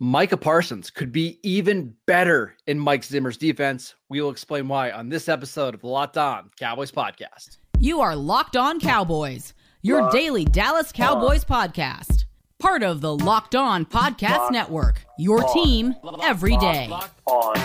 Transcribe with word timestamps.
Micah 0.00 0.36
Parsons 0.36 0.90
could 0.90 1.10
be 1.10 1.40
even 1.42 1.92
better 2.06 2.54
in 2.68 2.78
Mike 2.78 3.02
Zimmer's 3.02 3.36
defense. 3.36 3.96
We 4.08 4.20
will 4.20 4.30
explain 4.30 4.68
why 4.68 4.92
on 4.92 5.08
this 5.08 5.28
episode 5.28 5.74
of 5.74 5.80
the 5.80 5.88
Locked 5.88 6.16
On 6.16 6.50
Cowboys 6.56 6.92
podcast. 6.92 7.58
You 7.80 8.00
are 8.00 8.14
Locked 8.14 8.56
On 8.56 8.78
Cowboys, 8.78 9.54
your 9.82 10.02
Locked 10.02 10.14
daily 10.14 10.44
Dallas 10.44 10.92
Cowboys 10.92 11.44
on. 11.48 11.70
podcast. 11.70 12.26
Part 12.60 12.84
of 12.84 13.00
the 13.00 13.16
Locked 13.16 13.56
On 13.56 13.84
Podcast 13.84 14.38
Locked 14.38 14.52
Network, 14.52 15.04
your 15.18 15.44
on. 15.44 15.52
team 15.52 15.94
every 16.22 16.56
day. 16.58 16.86
Locked 16.88 17.20
on. 17.26 17.56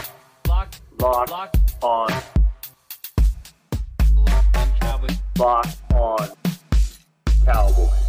Locked, 0.48 0.82
Locked 1.00 1.84
on. 1.84 2.24
Locked 5.38 5.94
on 5.94 6.30
Cowboys. 7.46 8.03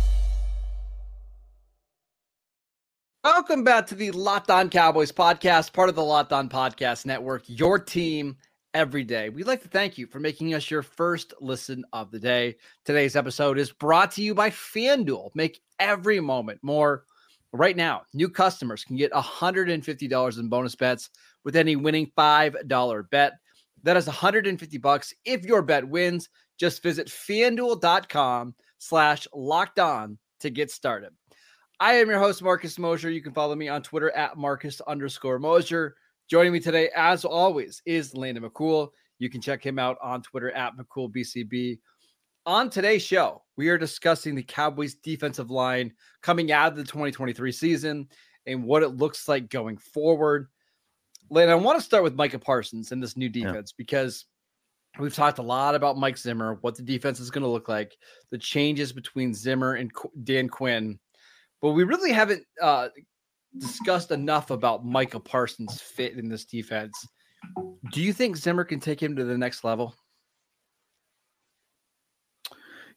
Welcome 3.47 3.63
back 3.63 3.87
to 3.89 3.95
the 3.95 4.11
Locked 4.11 4.51
On 4.51 4.71
Cowboys 4.71 5.13
podcast, 5.13 5.75
part 5.75 5.91
of 5.91 5.95
the 5.95 6.03
Locked 6.03 6.33
On 6.33 6.49
Podcast 6.49 7.05
Network, 7.05 7.43
your 7.47 7.79
team 7.79 8.39
every 8.73 9.05
day. 9.05 9.29
We'd 9.29 9.47
like 9.47 9.61
to 9.61 9.69
thank 9.69 9.99
you 9.99 10.07
for 10.07 10.19
making 10.19 10.55
us 10.55 10.71
your 10.71 10.81
first 10.81 11.35
listen 11.43 11.85
of 11.93 12.11
the 12.11 12.19
day. 12.19 12.57
Today's 12.87 13.17
episode 13.17 13.59
is 13.59 13.71
brought 13.71 14.13
to 14.13 14.23
you 14.23 14.35
by 14.35 14.49
FanDuel. 14.49 15.29
Make 15.35 15.61
every 15.79 16.21
moment 16.21 16.61
more. 16.63 17.05
Right 17.53 17.77
now, 17.77 18.05
new 18.15 18.31
customers 18.31 18.83
can 18.83 18.97
get 18.97 19.13
$150 19.13 20.39
in 20.39 20.49
bonus 20.49 20.75
bets 20.75 21.11
with 21.45 21.55
any 21.55 21.77
winning 21.77 22.11
$5 22.17 23.11
bet. 23.11 23.35
That 23.83 23.99
is 23.99 24.07
150 24.07 24.79
bucks 24.79 25.13
if 25.27 25.45
your 25.45 25.61
bet 25.61 25.87
wins. 25.87 26.31
Just 26.59 26.83
visit 26.83 27.09
fanduel.com 27.09 28.55
slash 28.79 29.29
locked 29.35 29.79
on 29.79 30.17
to 30.41 30.49
get 30.49 30.71
started. 30.71 31.11
I 31.81 31.95
am 31.95 32.09
your 32.09 32.21
host, 32.21 32.41
Marcus 32.41 32.79
Mosher. 32.79 33.11
You 33.11 33.21
can 33.21 33.33
follow 33.33 33.57
me 33.57 33.69
on 33.69 33.83
Twitter 33.83 34.11
at 34.13 34.37
Marcus 34.37 34.81
underscore 34.83 35.41
Mosher. 35.41 35.97
Joining 36.31 36.53
me 36.53 36.61
today, 36.61 36.91
as 36.95 37.25
always, 37.25 37.83
is 37.85 38.15
Landon 38.15 38.45
McCool. 38.45 38.91
You 39.19 39.29
can 39.29 39.41
check 39.41 39.65
him 39.65 39.79
out 39.79 39.97
on 40.01 40.23
Twitter 40.23 40.53
at 40.53 40.75
McCoolBCB. 40.77 41.81
On 42.47 42.71
today's 42.71 43.03
show, 43.03 43.43
we 43.57 43.69
are 43.71 43.79
discussing 43.79 44.37
the 44.37 44.43
Cowboys 44.43 44.95
defensive 44.95 45.51
line 45.51 45.93
coming 46.23 46.53
out 46.53 46.73
of 46.73 46.77
the 46.77 46.85
2023 46.85 47.51
season 47.51 48.09
and 48.47 48.63
what 48.63 48.85
it 48.85 48.91
looks 48.91 49.27
like 49.27 49.51
going 49.51 49.77
forward. 49.77 50.47
Landon, 51.29 51.59
I 51.59 51.61
want 51.61 51.79
to 51.79 51.85
start 51.85 52.05
with 52.05 52.15
Micah 52.15 52.39
Parsons 52.39 52.93
and 52.93 53.03
this 53.03 53.17
new 53.17 53.29
defense 53.29 53.73
yeah. 53.73 53.79
because 53.79 54.27
we've 55.01 55.15
talked 55.15 55.39
a 55.39 55.43
lot 55.43 55.75
about 55.75 55.99
Mike 55.99 56.19
Zimmer, 56.19 56.59
what 56.61 56.77
the 56.77 56.83
defense 56.83 57.19
is 57.19 57.33
going 57.33 57.43
to 57.43 57.49
look 57.49 57.69
like, 57.69 57.97
the 58.31 58.39
changes 58.39 58.93
between 58.93 59.35
Zimmer 59.35 59.75
and 59.75 59.91
Dan 60.23 60.49
Quinn 60.49 61.01
but 61.65 61.71
we 61.71 61.83
really 61.83 62.13
haven't 62.13 62.45
uh, 62.61 62.89
discussed 63.57 64.11
enough 64.11 64.51
about 64.51 64.85
Micah 64.85 65.19
Parsons' 65.19 65.81
fit 65.81 66.19
in 66.19 66.29
this 66.29 66.45
defense. 66.45 67.09
Do 67.91 68.03
you 68.03 68.13
think 68.13 68.37
Zimmer 68.37 68.65
can 68.65 68.81
take 68.81 69.03
him 69.03 69.17
to 69.17 69.25
the 69.25 69.39
next 69.39 69.65
level? 69.65 69.95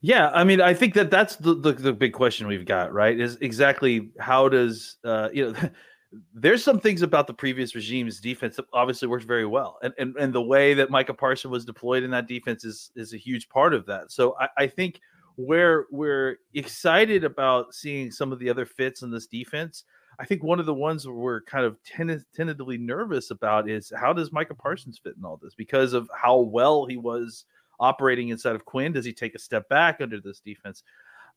Yeah, 0.02 0.28
I 0.34 0.44
mean, 0.44 0.60
I 0.60 0.74
think 0.74 0.92
that 0.94 1.10
that's 1.10 1.36
the, 1.36 1.54
the, 1.54 1.72
the 1.72 1.94
big 1.94 2.12
question 2.12 2.46
we've 2.46 2.66
got, 2.66 2.92
right? 2.92 3.18
Is 3.18 3.38
exactly 3.40 4.10
how 4.20 4.50
does 4.50 4.98
uh, 5.02 5.30
you 5.32 5.52
know? 5.52 5.70
there's 6.34 6.62
some 6.62 6.78
things 6.78 7.00
about 7.00 7.26
the 7.26 7.32
previous 7.32 7.74
regime's 7.74 8.20
defense 8.20 8.56
that 8.56 8.66
obviously 8.74 9.08
worked 9.08 9.24
very 9.24 9.46
well, 9.46 9.78
and 9.82 9.94
and, 9.96 10.14
and 10.16 10.34
the 10.34 10.42
way 10.42 10.74
that 10.74 10.90
Micah 10.90 11.14
Parsons 11.14 11.50
was 11.50 11.64
deployed 11.64 12.02
in 12.02 12.10
that 12.10 12.28
defense 12.28 12.66
is 12.66 12.90
is 12.96 13.14
a 13.14 13.18
huge 13.18 13.48
part 13.48 13.72
of 13.72 13.86
that. 13.86 14.12
So 14.12 14.36
I, 14.38 14.48
I 14.58 14.66
think 14.66 15.00
where 15.38 15.86
we're 15.92 16.38
excited 16.54 17.22
about 17.22 17.72
seeing 17.72 18.10
some 18.10 18.32
of 18.32 18.40
the 18.40 18.50
other 18.50 18.66
fits 18.66 19.02
in 19.02 19.10
this 19.10 19.28
defense. 19.28 19.84
I 20.18 20.24
think 20.24 20.42
one 20.42 20.58
of 20.58 20.66
the 20.66 20.74
ones 20.74 21.06
we're 21.06 21.42
kind 21.42 21.64
of 21.64 21.80
ten- 21.84 22.24
tentatively 22.34 22.76
nervous 22.76 23.30
about 23.30 23.70
is 23.70 23.92
how 23.96 24.12
does 24.12 24.32
Micah 24.32 24.56
Parsons 24.56 24.98
fit 24.98 25.14
in 25.16 25.24
all 25.24 25.38
this 25.40 25.54
because 25.54 25.92
of 25.92 26.10
how 26.12 26.38
well 26.38 26.86
he 26.86 26.96
was 26.96 27.44
operating 27.78 28.30
inside 28.30 28.56
of 28.56 28.64
Quinn. 28.64 28.92
Does 28.92 29.04
he 29.04 29.12
take 29.12 29.36
a 29.36 29.38
step 29.38 29.68
back 29.68 30.00
under 30.00 30.20
this 30.20 30.40
defense? 30.40 30.82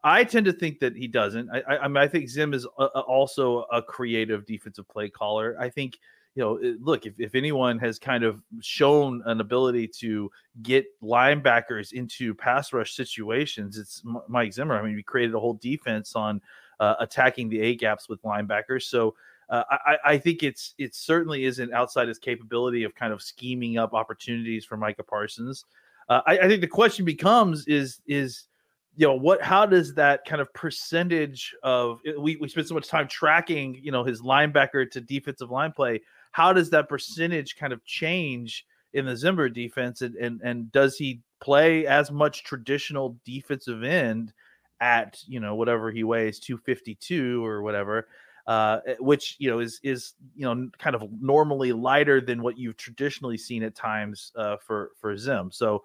I 0.03 0.23
tend 0.23 0.47
to 0.47 0.53
think 0.53 0.79
that 0.79 0.95
he 0.95 1.07
doesn't. 1.07 1.51
I, 1.51 1.59
I, 1.59 1.77
I 1.83 1.87
mean, 1.87 1.97
I 1.97 2.07
think 2.07 2.27
Zim 2.27 2.55
is 2.55 2.65
a, 2.79 2.83
a, 2.83 3.01
also 3.01 3.65
a 3.71 3.83
creative 3.83 4.47
defensive 4.47 4.87
play 4.89 5.09
caller. 5.09 5.55
I 5.59 5.69
think 5.69 5.99
you 6.35 6.43
know, 6.43 6.59
look, 6.79 7.05
if, 7.05 7.19
if 7.19 7.35
anyone 7.35 7.77
has 7.79 7.99
kind 7.99 8.23
of 8.23 8.41
shown 8.61 9.21
an 9.25 9.41
ability 9.41 9.87
to 9.99 10.31
get 10.61 10.85
linebackers 11.03 11.91
into 11.91 12.33
pass 12.33 12.71
rush 12.71 12.93
situations, 12.93 13.77
it's 13.77 14.01
Mike 14.29 14.53
Zimmer. 14.53 14.79
I 14.79 14.83
mean, 14.83 14.95
we 14.95 15.03
created 15.03 15.35
a 15.35 15.39
whole 15.39 15.55
defense 15.55 16.15
on 16.15 16.41
uh, 16.79 16.95
attacking 16.99 17.49
the 17.49 17.59
A 17.61 17.75
gaps 17.75 18.07
with 18.07 18.21
linebackers. 18.23 18.83
So 18.83 19.13
uh, 19.49 19.63
I, 19.69 19.97
I, 20.05 20.17
think 20.17 20.43
it's 20.43 20.73
it 20.77 20.95
certainly 20.95 21.43
isn't 21.43 21.73
outside 21.73 22.07
his 22.07 22.17
capability 22.17 22.83
of 22.83 22.95
kind 22.95 23.11
of 23.11 23.21
scheming 23.21 23.77
up 23.77 23.93
opportunities 23.93 24.63
for 24.63 24.77
Micah 24.77 25.03
Parsons. 25.03 25.65
Uh, 26.07 26.21
I, 26.25 26.39
I 26.39 26.47
think 26.47 26.61
the 26.61 26.67
question 26.67 27.03
becomes 27.03 27.67
is 27.67 27.99
is 28.07 28.47
you 28.95 29.05
know 29.05 29.13
what 29.13 29.41
how 29.41 29.65
does 29.65 29.93
that 29.95 30.25
kind 30.25 30.41
of 30.41 30.51
percentage 30.53 31.53
of 31.63 31.99
we, 32.17 32.37
we 32.37 32.47
spend 32.47 32.67
so 32.67 32.73
much 32.73 32.87
time 32.87 33.07
tracking 33.07 33.79
you 33.81 33.91
know 33.91 34.03
his 34.03 34.21
linebacker 34.21 34.89
to 34.91 35.01
defensive 35.01 35.51
line 35.51 35.71
play 35.71 36.01
how 36.31 36.53
does 36.53 36.69
that 36.71 36.89
percentage 36.89 37.57
kind 37.57 37.73
of 37.73 37.83
change 37.85 38.65
in 38.93 39.05
the 39.05 39.15
Zimmer 39.15 39.49
defense? 39.49 40.01
And, 40.01 40.15
and, 40.15 40.41
and 40.43 40.71
does 40.71 40.97
he 40.97 41.21
play 41.39 41.85
as 41.85 42.11
much 42.11 42.43
traditional 42.43 43.17
defensive 43.25 43.83
end 43.83 44.33
at, 44.79 45.21
you 45.27 45.39
know, 45.39 45.55
whatever 45.55 45.91
he 45.91 46.03
weighs, 46.03 46.39
252 46.39 47.45
or 47.45 47.61
whatever? 47.61 48.07
Uh, 48.47 48.79
eh, 48.87 48.95
which 48.99 49.35
you 49.37 49.51
know 49.51 49.59
is 49.59 49.79
is 49.83 50.13
you 50.35 50.43
know 50.43 50.67
kind 50.79 50.95
of 50.95 51.03
normally 51.21 51.71
lighter 51.71 52.19
than 52.19 52.41
what 52.41 52.57
you've 52.57 52.75
traditionally 52.75 53.37
seen 53.37 53.61
at 53.61 53.75
times 53.75 54.31
uh, 54.35 54.57
for 54.57 54.89
for 54.99 55.15
Zim. 55.15 55.51
So 55.51 55.83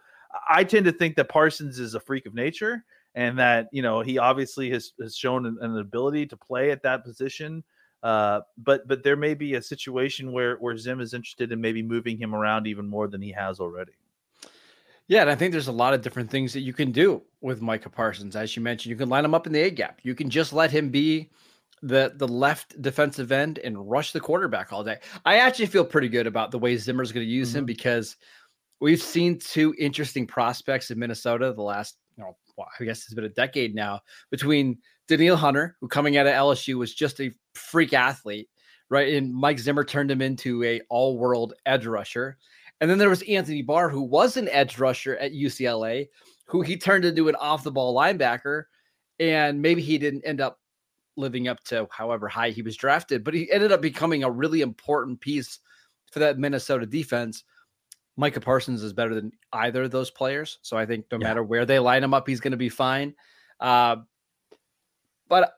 I 0.48 0.64
tend 0.64 0.86
to 0.86 0.92
think 0.92 1.16
that 1.16 1.28
Parsons 1.28 1.78
is 1.78 1.94
a 1.94 2.00
freak 2.00 2.24
of 2.24 2.32
nature, 2.32 2.82
and 3.14 3.38
that 3.38 3.68
you 3.72 3.82
know 3.82 4.00
he 4.00 4.16
obviously 4.16 4.70
has 4.70 4.92
has 5.02 5.14
shown 5.14 5.44
an, 5.44 5.58
an 5.60 5.76
ability 5.78 6.26
to 6.28 6.36
play 6.36 6.70
at 6.70 6.82
that 6.82 7.04
position 7.04 7.62
uh, 8.06 8.40
but 8.56 8.86
but 8.86 9.02
there 9.02 9.16
may 9.16 9.34
be 9.34 9.54
a 9.54 9.62
situation 9.62 10.30
where 10.30 10.54
where 10.58 10.76
Zim 10.76 11.00
is 11.00 11.12
interested 11.12 11.50
in 11.50 11.60
maybe 11.60 11.82
moving 11.82 12.16
him 12.16 12.36
around 12.36 12.68
even 12.68 12.86
more 12.86 13.08
than 13.08 13.20
he 13.20 13.32
has 13.32 13.58
already. 13.58 13.94
Yeah, 15.08 15.22
and 15.22 15.30
I 15.30 15.34
think 15.34 15.50
there's 15.50 15.66
a 15.66 15.72
lot 15.72 15.92
of 15.92 16.02
different 16.02 16.30
things 16.30 16.52
that 16.52 16.60
you 16.60 16.72
can 16.72 16.92
do 16.92 17.20
with 17.40 17.60
Micah 17.60 17.90
Parsons. 17.90 18.36
As 18.36 18.54
you 18.54 18.62
mentioned, 18.62 18.90
you 18.90 18.96
can 18.96 19.08
line 19.08 19.24
him 19.24 19.34
up 19.34 19.48
in 19.48 19.52
the 19.52 19.60
A 19.60 19.70
gap. 19.70 19.98
You 20.04 20.14
can 20.14 20.30
just 20.30 20.52
let 20.52 20.70
him 20.70 20.88
be 20.88 21.30
the 21.82 22.12
the 22.14 22.28
left 22.28 22.80
defensive 22.80 23.32
end 23.32 23.58
and 23.58 23.90
rush 23.90 24.12
the 24.12 24.20
quarterback 24.20 24.72
all 24.72 24.84
day. 24.84 24.98
I 25.24 25.38
actually 25.38 25.66
feel 25.66 25.84
pretty 25.84 26.08
good 26.08 26.28
about 26.28 26.52
the 26.52 26.60
way 26.60 26.76
Zimmer's 26.76 27.10
going 27.10 27.26
to 27.26 27.32
use 27.32 27.48
mm-hmm. 27.48 27.58
him 27.58 27.64
because 27.64 28.16
we've 28.78 29.02
seen 29.02 29.40
two 29.40 29.74
interesting 29.80 30.28
prospects 30.28 30.92
in 30.92 30.98
Minnesota 31.00 31.52
the 31.52 31.62
last, 31.62 31.96
you 32.16 32.22
know, 32.22 32.36
I 32.80 32.84
guess 32.84 32.98
it's 32.98 33.14
been 33.14 33.24
a 33.24 33.30
decade 33.30 33.74
now 33.74 34.02
between 34.30 34.78
Danielle 35.08 35.36
Hunter, 35.36 35.76
who 35.80 35.88
coming 35.88 36.16
out 36.16 36.26
of 36.26 36.32
LSU 36.32 36.74
was 36.74 36.94
just 36.94 37.20
a 37.20 37.32
freak 37.54 37.92
athlete, 37.92 38.48
right? 38.88 39.14
And 39.14 39.32
Mike 39.32 39.58
Zimmer 39.58 39.84
turned 39.84 40.10
him 40.10 40.22
into 40.22 40.62
a 40.64 40.80
all-world 40.88 41.54
edge 41.64 41.86
rusher. 41.86 42.38
And 42.80 42.90
then 42.90 42.98
there 42.98 43.10
was 43.10 43.22
Anthony 43.22 43.62
Barr, 43.62 43.88
who 43.88 44.02
was 44.02 44.36
an 44.36 44.48
edge 44.50 44.78
rusher 44.78 45.16
at 45.16 45.32
UCLA, 45.32 46.08
who 46.46 46.62
he 46.62 46.76
turned 46.76 47.04
into 47.04 47.28
an 47.28 47.36
off-the-ball 47.36 47.94
linebacker. 47.94 48.64
And 49.18 49.62
maybe 49.62 49.80
he 49.80 49.96
didn't 49.96 50.26
end 50.26 50.40
up 50.40 50.60
living 51.16 51.48
up 51.48 51.62
to 51.64 51.88
however 51.90 52.28
high 52.28 52.50
he 52.50 52.62
was 52.62 52.76
drafted, 52.76 53.24
but 53.24 53.34
he 53.34 53.50
ended 53.50 53.72
up 53.72 53.80
becoming 53.80 54.24
a 54.24 54.30
really 54.30 54.60
important 54.60 55.20
piece 55.20 55.60
for 56.12 56.18
that 56.18 56.38
Minnesota 56.38 56.84
defense. 56.84 57.44
Micah 58.16 58.40
Parsons 58.40 58.82
is 58.82 58.92
better 58.92 59.14
than 59.14 59.32
either 59.52 59.84
of 59.84 59.90
those 59.90 60.10
players. 60.10 60.58
So 60.62 60.76
I 60.76 60.86
think 60.86 61.06
no 61.10 61.18
yeah. 61.18 61.28
matter 61.28 61.42
where 61.42 61.66
they 61.66 61.78
line 61.78 62.02
him 62.02 62.14
up, 62.14 62.28
he's 62.28 62.40
going 62.40 62.52
to 62.52 62.56
be 62.56 62.68
fine. 62.68 63.14
Uh, 63.60 63.96
but 65.28 65.54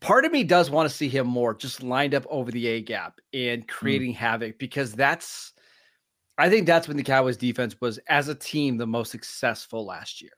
part 0.00 0.24
of 0.24 0.32
me 0.32 0.44
does 0.44 0.70
want 0.70 0.88
to 0.88 0.94
see 0.94 1.08
him 1.08 1.26
more 1.26 1.54
just 1.54 1.82
lined 1.82 2.14
up 2.14 2.26
over 2.28 2.50
the 2.50 2.66
A 2.66 2.80
gap 2.80 3.20
and 3.32 3.62
mm. 3.62 3.68
creating 3.68 4.12
mm. 4.12 4.16
havoc 4.16 4.58
because 4.58 4.92
that's 4.92 5.52
I 6.38 6.50
think 6.50 6.66
that's 6.66 6.86
when 6.86 6.96
the 6.96 7.02
Cowboys 7.02 7.36
defense 7.36 7.76
was 7.80 7.98
as 8.08 8.28
a 8.28 8.34
team 8.34 8.76
the 8.76 8.86
most 8.86 9.10
successful 9.10 9.86
last 9.86 10.20
year. 10.20 10.32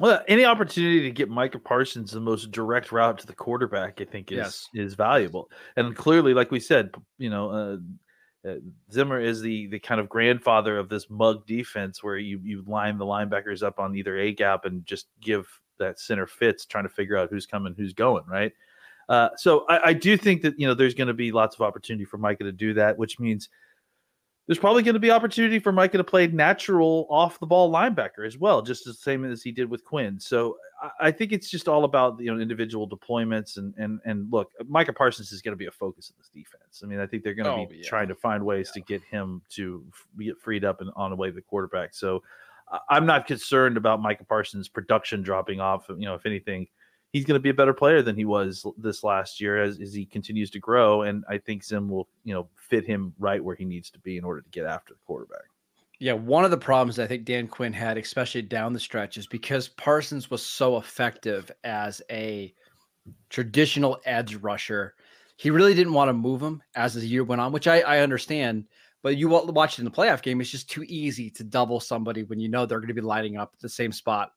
Well, 0.00 0.22
any 0.26 0.46
opportunity 0.46 1.02
to 1.02 1.10
get 1.10 1.28
Micah 1.28 1.58
Parsons 1.58 2.12
the 2.12 2.20
most 2.20 2.50
direct 2.50 2.92
route 2.92 3.18
to 3.18 3.26
the 3.26 3.34
quarterback, 3.34 4.00
I 4.00 4.04
think 4.04 4.32
is 4.32 4.38
Yes. 4.38 4.68
is 4.74 4.94
valuable. 4.94 5.50
And 5.76 5.94
clearly, 5.94 6.32
like 6.32 6.50
we 6.50 6.60
said, 6.60 6.94
you 7.18 7.28
know, 7.28 7.50
uh, 7.50 8.48
uh, 8.48 8.56
Zimmer 8.90 9.20
is 9.20 9.42
the 9.42 9.66
the 9.66 9.78
kind 9.78 10.00
of 10.00 10.08
grandfather 10.08 10.78
of 10.78 10.88
this 10.88 11.10
mug 11.10 11.46
defense, 11.46 12.02
where 12.02 12.16
you 12.16 12.40
you 12.42 12.64
line 12.66 12.96
the 12.96 13.04
linebackers 13.04 13.62
up 13.62 13.78
on 13.78 13.94
either 13.94 14.16
a 14.16 14.32
gap 14.32 14.64
and 14.64 14.86
just 14.86 15.08
give 15.20 15.46
that 15.78 15.98
center 16.00 16.26
fits, 16.26 16.66
trying 16.66 16.84
to 16.84 16.90
figure 16.90 17.16
out 17.16 17.30
who's 17.30 17.46
coming, 17.46 17.74
who's 17.76 17.92
going, 17.94 18.24
right? 18.26 18.52
Uh, 19.08 19.28
so 19.36 19.64
I, 19.68 19.88
I 19.88 19.92
do 19.92 20.16
think 20.16 20.42
that 20.42 20.58
you 20.58 20.66
know 20.66 20.74
there's 20.74 20.94
going 20.94 21.08
to 21.08 21.14
be 21.14 21.32
lots 21.32 21.56
of 21.56 21.62
opportunity 21.62 22.04
for 22.04 22.18
Micah 22.18 22.44
to 22.44 22.52
do 22.52 22.72
that, 22.74 22.96
which 22.96 23.18
means 23.18 23.48
there's 24.46 24.58
probably 24.58 24.82
going 24.82 24.94
to 24.94 25.00
be 25.00 25.10
opportunity 25.10 25.58
for 25.58 25.70
Micah 25.70 25.98
to 25.98 26.04
play 26.04 26.26
natural 26.26 27.06
off 27.10 27.38
the 27.38 27.46
ball 27.46 27.70
linebacker 27.72 28.26
as 28.26 28.36
well, 28.38 28.60
just 28.60 28.84
the 28.84 28.92
same 28.92 29.24
as 29.24 29.42
he 29.42 29.52
did 29.52 29.70
with 29.70 29.84
Quinn. 29.84 30.18
So 30.18 30.56
I, 30.82 31.08
I 31.08 31.10
think 31.12 31.32
it's 31.32 31.48
just 31.48 31.68
all 31.68 31.84
about 31.84 32.18
you 32.20 32.32
know 32.34 32.40
individual 32.40 32.88
deployments 32.88 33.56
and 33.56 33.74
and 33.76 34.00
and 34.04 34.30
look, 34.32 34.50
Micah 34.66 34.92
Parsons 34.92 35.32
is 35.32 35.42
going 35.42 35.52
to 35.52 35.56
be 35.58 35.66
a 35.66 35.70
focus 35.72 36.10
of 36.10 36.16
this 36.16 36.28
defense. 36.28 36.80
I 36.82 36.86
mean, 36.86 36.98
I 37.00 37.06
think 37.06 37.22
they're 37.24 37.34
going 37.34 37.46
to 37.46 37.52
Oh, 37.52 37.66
be 37.66 37.78
yeah. 37.78 37.88
trying 37.88 38.08
to 38.08 38.14
find 38.14 38.44
ways 38.44 38.70
to 38.72 38.80
get 38.80 39.02
him 39.02 39.42
to 39.50 39.84
get 40.18 40.38
freed 40.40 40.64
up 40.64 40.80
and 40.80 40.90
on 40.96 41.10
the 41.10 41.16
way 41.16 41.28
to 41.28 41.34
the 41.34 41.42
quarterback. 41.42 41.94
So 41.94 42.22
I'm 42.88 43.06
not 43.06 43.26
concerned 43.26 43.76
about 43.76 44.00
Micah 44.00 44.24
Parsons' 44.24 44.68
production 44.68 45.22
dropping 45.22 45.60
off. 45.60 45.86
You 45.88 46.06
know, 46.06 46.14
if 46.14 46.26
anything, 46.26 46.66
he's 47.12 47.24
going 47.24 47.38
to 47.38 47.42
be 47.42 47.50
a 47.50 47.54
better 47.54 47.74
player 47.74 48.02
than 48.02 48.16
he 48.16 48.24
was 48.24 48.64
this 48.78 49.04
last 49.04 49.40
year 49.40 49.62
as, 49.62 49.80
as 49.80 49.92
he 49.92 50.06
continues 50.06 50.50
to 50.52 50.58
grow. 50.58 51.02
And 51.02 51.24
I 51.28 51.38
think 51.38 51.64
Zim 51.64 51.88
will, 51.88 52.08
you 52.24 52.34
know, 52.34 52.48
fit 52.56 52.86
him 52.86 53.12
right 53.18 53.42
where 53.42 53.54
he 53.54 53.64
needs 53.64 53.90
to 53.90 53.98
be 53.98 54.16
in 54.16 54.24
order 54.24 54.40
to 54.40 54.48
get 54.50 54.64
after 54.64 54.94
the 54.94 55.00
quarterback. 55.06 55.44
Yeah, 55.98 56.14
one 56.14 56.44
of 56.44 56.50
the 56.50 56.56
problems 56.56 56.98
I 56.98 57.06
think 57.06 57.24
Dan 57.24 57.46
Quinn 57.46 57.72
had, 57.72 57.96
especially 57.96 58.42
down 58.42 58.72
the 58.72 58.80
stretch, 58.80 59.18
is 59.18 59.26
because 59.26 59.68
Parsons 59.68 60.30
was 60.30 60.44
so 60.44 60.78
effective 60.78 61.50
as 61.62 62.02
a 62.10 62.52
traditional 63.30 64.00
edge 64.04 64.34
rusher. 64.36 64.94
He 65.36 65.50
really 65.50 65.74
didn't 65.74 65.92
want 65.92 66.08
to 66.08 66.14
move 66.14 66.42
him 66.42 66.62
as 66.74 66.94
the 66.94 67.06
year 67.06 67.22
went 67.22 67.40
on, 67.40 67.52
which 67.52 67.68
I, 67.68 67.82
I 67.82 67.98
understand. 68.00 68.64
But 69.02 69.16
you 69.16 69.28
watch 69.28 69.74
it 69.74 69.78
in 69.80 69.84
the 69.84 69.90
playoff 69.90 70.22
game, 70.22 70.40
it's 70.40 70.50
just 70.50 70.70
too 70.70 70.84
easy 70.84 71.28
to 71.30 71.44
double 71.44 71.80
somebody 71.80 72.22
when 72.22 72.38
you 72.38 72.48
know 72.48 72.66
they're 72.66 72.78
going 72.78 72.88
to 72.88 72.94
be 72.94 73.00
lining 73.00 73.36
up 73.36 73.50
at 73.52 73.60
the 73.60 73.68
same 73.68 73.90
spot 73.90 74.30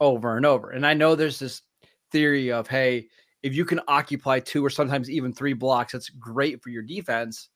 over 0.00 0.36
and 0.36 0.46
over. 0.46 0.70
And 0.70 0.86
I 0.86 0.94
know 0.94 1.14
there's 1.14 1.38
this 1.38 1.62
theory 2.12 2.50
of, 2.50 2.66
hey, 2.66 3.08
if 3.42 3.54
you 3.54 3.64
can 3.64 3.80
occupy 3.88 4.40
two 4.40 4.64
or 4.64 4.70
sometimes 4.70 5.10
even 5.10 5.32
three 5.32 5.52
blocks, 5.52 5.92
that's 5.92 6.08
great 6.08 6.62
for 6.62 6.70
your 6.70 6.82
defense. 6.82 7.48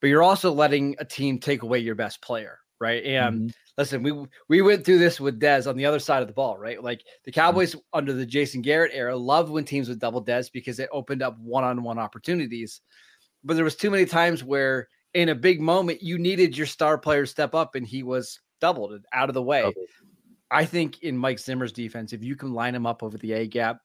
But 0.00 0.08
you're 0.08 0.22
also 0.22 0.52
letting 0.52 0.96
a 0.98 1.04
team 1.04 1.38
take 1.38 1.62
away 1.62 1.78
your 1.78 1.94
best 1.94 2.20
player, 2.20 2.58
right? 2.80 3.02
And 3.04 3.36
mm-hmm. 3.36 3.48
listen, 3.78 4.02
we 4.02 4.12
we 4.48 4.60
went 4.60 4.84
through 4.84 4.98
this 4.98 5.20
with 5.20 5.40
Dez 5.40 5.68
on 5.68 5.76
the 5.76 5.86
other 5.86 6.00
side 6.00 6.22
of 6.22 6.28
the 6.28 6.34
ball, 6.34 6.58
right? 6.58 6.82
Like 6.82 7.02
the 7.24 7.30
mm-hmm. 7.30 7.40
Cowboys 7.40 7.76
under 7.92 8.12
the 8.12 8.26
Jason 8.26 8.62
Garrett 8.62 8.92
era 8.94 9.16
loved 9.16 9.50
when 9.50 9.64
teams 9.64 9.88
would 9.88 10.00
double 10.00 10.24
Dez 10.24 10.50
because 10.52 10.78
it 10.80 10.88
opened 10.92 11.22
up 11.22 11.38
one-on-one 11.38 11.98
opportunities. 11.98 12.80
But 13.44 13.54
there 13.54 13.64
was 13.64 13.76
too 13.76 13.90
many 13.90 14.04
times 14.04 14.44
where 14.44 14.88
in 15.14 15.28
a 15.28 15.34
big 15.34 15.60
moment 15.60 16.02
you 16.02 16.18
needed 16.18 16.56
your 16.56 16.66
star 16.66 16.98
player 16.98 17.22
to 17.22 17.26
step 17.26 17.54
up 17.54 17.74
and 17.74 17.86
he 17.86 18.02
was 18.02 18.40
doubled 18.60 19.04
out 19.12 19.28
of 19.28 19.34
the 19.34 19.42
way. 19.42 19.62
Doubled. 19.62 19.86
I 20.50 20.64
think 20.64 21.02
in 21.02 21.16
Mike 21.16 21.38
Zimmer's 21.38 21.72
defense, 21.72 22.12
if 22.12 22.22
you 22.22 22.36
can 22.36 22.52
line 22.52 22.74
him 22.74 22.86
up 22.86 23.02
over 23.02 23.16
the 23.16 23.32
A 23.32 23.46
gap, 23.46 23.78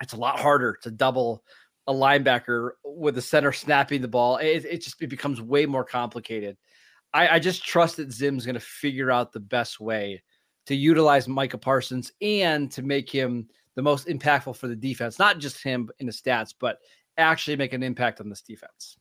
it's 0.00 0.12
a 0.12 0.16
lot 0.18 0.40
harder 0.40 0.76
to 0.82 0.90
double 0.90 1.44
a 1.86 1.92
linebacker 1.92 2.70
with 2.84 3.14
the 3.14 3.22
center 3.22 3.52
snapping 3.52 4.02
the 4.02 4.08
ball. 4.08 4.38
It, 4.38 4.64
it 4.64 4.82
just 4.82 5.00
it 5.00 5.08
becomes 5.08 5.40
way 5.40 5.66
more 5.66 5.84
complicated. 5.84 6.56
I, 7.14 7.28
I 7.28 7.38
just 7.38 7.64
trust 7.64 7.96
that 7.96 8.12
Zim's 8.12 8.46
going 8.46 8.54
to 8.54 8.60
figure 8.60 9.10
out 9.10 9.32
the 9.32 9.40
best 9.40 9.80
way 9.80 10.22
to 10.66 10.74
utilize 10.74 11.28
Micah 11.28 11.58
Parsons 11.58 12.12
and 12.20 12.70
to 12.72 12.82
make 12.82 13.10
him 13.10 13.48
the 13.74 13.82
most 13.82 14.06
impactful 14.06 14.56
for 14.56 14.68
the 14.68 14.76
defense, 14.76 15.18
not 15.18 15.38
just 15.38 15.62
him 15.62 15.88
in 15.98 16.06
the 16.06 16.12
stats, 16.12 16.54
but 16.58 16.78
actually 17.16 17.56
make 17.56 17.72
an 17.72 17.82
impact 17.82 18.20
on 18.20 18.28
this 18.28 18.42
defense. 18.42 18.96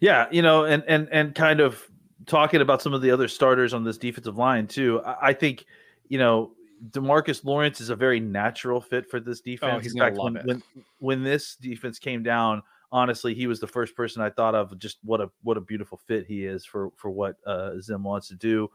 Yeah, 0.00 0.26
you 0.30 0.42
know, 0.42 0.64
and 0.64 0.82
and 0.88 1.08
and 1.12 1.34
kind 1.34 1.60
of 1.60 1.86
talking 2.26 2.60
about 2.60 2.82
some 2.82 2.94
of 2.94 3.02
the 3.02 3.10
other 3.10 3.28
starters 3.28 3.74
on 3.74 3.84
this 3.84 3.98
defensive 3.98 4.38
line 4.38 4.66
too. 4.66 5.00
I, 5.04 5.28
I 5.28 5.32
think, 5.32 5.64
you 6.08 6.18
know, 6.18 6.52
Demarcus 6.90 7.44
Lawrence 7.44 7.80
is 7.80 7.90
a 7.90 7.96
very 7.96 8.20
natural 8.20 8.80
fit 8.80 9.08
for 9.10 9.20
this 9.20 9.40
defense. 9.40 9.72
Oh, 9.76 9.78
he's 9.80 9.92
In 9.92 9.98
fact, 9.98 10.16
love 10.16 10.24
when, 10.24 10.36
it. 10.36 10.46
when 10.46 10.62
when 10.98 11.22
this 11.22 11.56
defense 11.56 11.98
came 11.98 12.22
down, 12.22 12.62
honestly, 12.90 13.34
he 13.34 13.46
was 13.46 13.60
the 13.60 13.66
first 13.66 13.94
person 13.94 14.22
I 14.22 14.30
thought 14.30 14.54
of. 14.54 14.78
Just 14.78 14.98
what 15.04 15.20
a 15.20 15.30
what 15.42 15.56
a 15.56 15.60
beautiful 15.60 15.98
fit 16.06 16.26
he 16.26 16.46
is 16.46 16.64
for 16.64 16.90
for 16.96 17.10
what 17.10 17.36
uh, 17.46 17.78
Zim 17.80 18.02
wants 18.02 18.28
to 18.28 18.36
do. 18.36 18.70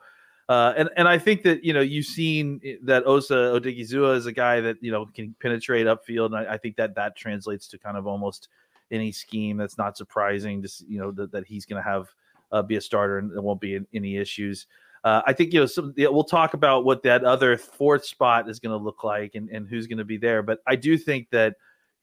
Uh, 0.47 0.73
and 0.77 0.89
and 0.95 1.07
I 1.07 1.17
think 1.17 1.41
that 1.43 1.63
you 1.63 1.73
know 1.73 1.81
you've 1.81 2.05
seen 2.05 2.61
that 2.83 3.07
Osa 3.07 3.33
Odighizuwa 3.33 4.15
is 4.15 4.27
a 4.27 4.31
guy 4.31 4.61
that 4.61 4.77
you 4.81 4.91
know 4.91 5.07
can 5.07 5.35
penetrate 5.41 5.87
upfield, 5.87 6.27
and 6.27 6.35
I, 6.35 6.53
I 6.53 6.57
think 6.57 6.75
that 6.75 6.93
that 6.95 7.15
translates 7.15 7.67
to 7.69 7.79
kind 7.79 7.97
of 7.97 8.05
almost 8.05 8.49
any 8.91 9.11
scheme. 9.11 9.57
That's 9.57 9.77
not 9.77 9.97
surprising. 9.97 10.61
Just 10.61 10.87
you 10.87 10.99
know 10.99 11.11
that, 11.11 11.31
that 11.31 11.45
he's 11.45 11.65
going 11.65 11.81
to 11.81 11.89
have 11.89 12.07
uh, 12.51 12.61
be 12.61 12.75
a 12.75 12.81
starter 12.81 13.17
and 13.17 13.31
there 13.31 13.41
won't 13.41 13.61
be 13.61 13.75
an- 13.75 13.87
any 13.93 14.17
issues. 14.17 14.67
Uh, 15.03 15.21
I 15.27 15.33
think 15.33 15.53
you 15.53 15.59
know 15.59 15.65
some. 15.67 15.93
Yeah, 15.95 16.07
we'll 16.07 16.23
talk 16.23 16.55
about 16.55 16.83
what 16.83 17.03
that 17.03 17.23
other 17.23 17.57
fourth 17.57 18.05
spot 18.05 18.49
is 18.49 18.59
going 18.59 18.77
to 18.77 18.83
look 18.83 19.03
like 19.03 19.35
and, 19.35 19.49
and 19.49 19.67
who's 19.67 19.85
going 19.85 19.99
to 19.99 20.05
be 20.05 20.17
there. 20.17 20.41
But 20.41 20.59
I 20.65 20.75
do 20.75 20.97
think 20.97 21.29
that 21.29 21.55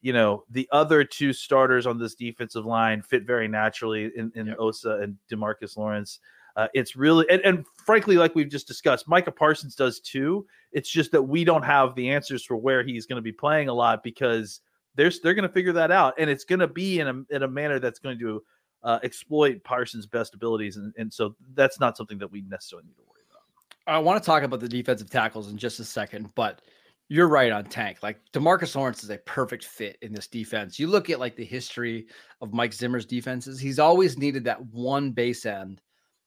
you 0.02 0.12
know 0.12 0.44
the 0.50 0.68
other 0.70 1.02
two 1.02 1.32
starters 1.32 1.86
on 1.86 1.98
this 1.98 2.14
defensive 2.14 2.64
line 2.64 3.02
fit 3.02 3.24
very 3.24 3.48
naturally 3.48 4.10
in, 4.16 4.30
in 4.36 4.46
Yep. 4.46 4.56
Osa 4.58 5.00
and 5.02 5.16
Demarcus 5.30 5.76
Lawrence. 5.76 6.20
Uh, 6.54 6.68
it's 6.74 6.94
really 6.94 7.26
and, 7.28 7.40
and 7.42 7.64
frankly, 7.86 8.16
like 8.16 8.34
we've 8.34 8.50
just 8.50 8.68
discussed, 8.68 9.08
Micah 9.08 9.32
Parsons 9.32 9.74
does 9.74 9.98
too. 9.98 10.46
It's 10.70 10.88
just 10.88 11.10
that 11.12 11.22
we 11.22 11.44
don't 11.44 11.64
have 11.64 11.94
the 11.94 12.10
answers 12.10 12.44
for 12.44 12.56
where 12.56 12.84
he's 12.84 13.06
going 13.06 13.16
to 13.16 13.22
be 13.22 13.32
playing 13.32 13.68
a 13.68 13.74
lot 13.74 14.02
because 14.04 14.60
there's 14.94 15.20
they're 15.20 15.34
going 15.34 15.48
to 15.48 15.52
figure 15.52 15.72
that 15.72 15.90
out, 15.90 16.14
and 16.18 16.28
it's 16.28 16.44
going 16.44 16.58
to 16.58 16.68
be 16.68 17.00
in 17.00 17.08
a 17.08 17.34
in 17.34 17.42
a 17.42 17.48
manner 17.48 17.78
that's 17.78 17.98
going 17.98 18.18
to 18.18 18.42
uh, 18.82 18.98
exploit 19.02 19.62
Parsons' 19.64 20.06
best 20.06 20.34
abilities, 20.34 20.76
and, 20.76 20.92
and 20.96 21.12
so 21.12 21.34
that's 21.54 21.80
not 21.80 21.96
something 21.96 22.18
that 22.18 22.30
we 22.30 22.42
necessarily 22.42 22.86
need 22.86 22.96
to 22.96 23.02
worry 23.02 23.22
about. 23.30 23.94
I 23.94 23.98
want 23.98 24.22
to 24.22 24.26
talk 24.26 24.42
about 24.42 24.60
the 24.60 24.68
defensive 24.68 25.10
tackles 25.10 25.50
in 25.50 25.56
just 25.56 25.80
a 25.80 25.84
second, 25.84 26.30
but 26.34 26.62
you're 27.08 27.28
right 27.28 27.52
on 27.52 27.64
Tank. 27.64 27.98
Like 28.02 28.20
Demarcus 28.32 28.74
Lawrence 28.74 29.04
is 29.04 29.10
a 29.10 29.18
perfect 29.18 29.64
fit 29.64 29.98
in 30.02 30.12
this 30.12 30.26
defense. 30.26 30.78
You 30.78 30.86
look 30.86 31.10
at 31.10 31.20
like 31.20 31.36
the 31.36 31.44
history 31.44 32.06
of 32.40 32.54
Mike 32.54 32.72
Zimmer's 32.72 33.06
defenses, 33.06 33.60
he's 33.60 33.78
always 33.78 34.18
needed 34.18 34.44
that 34.44 34.64
one 34.66 35.10
base 35.12 35.44
end 35.44 35.80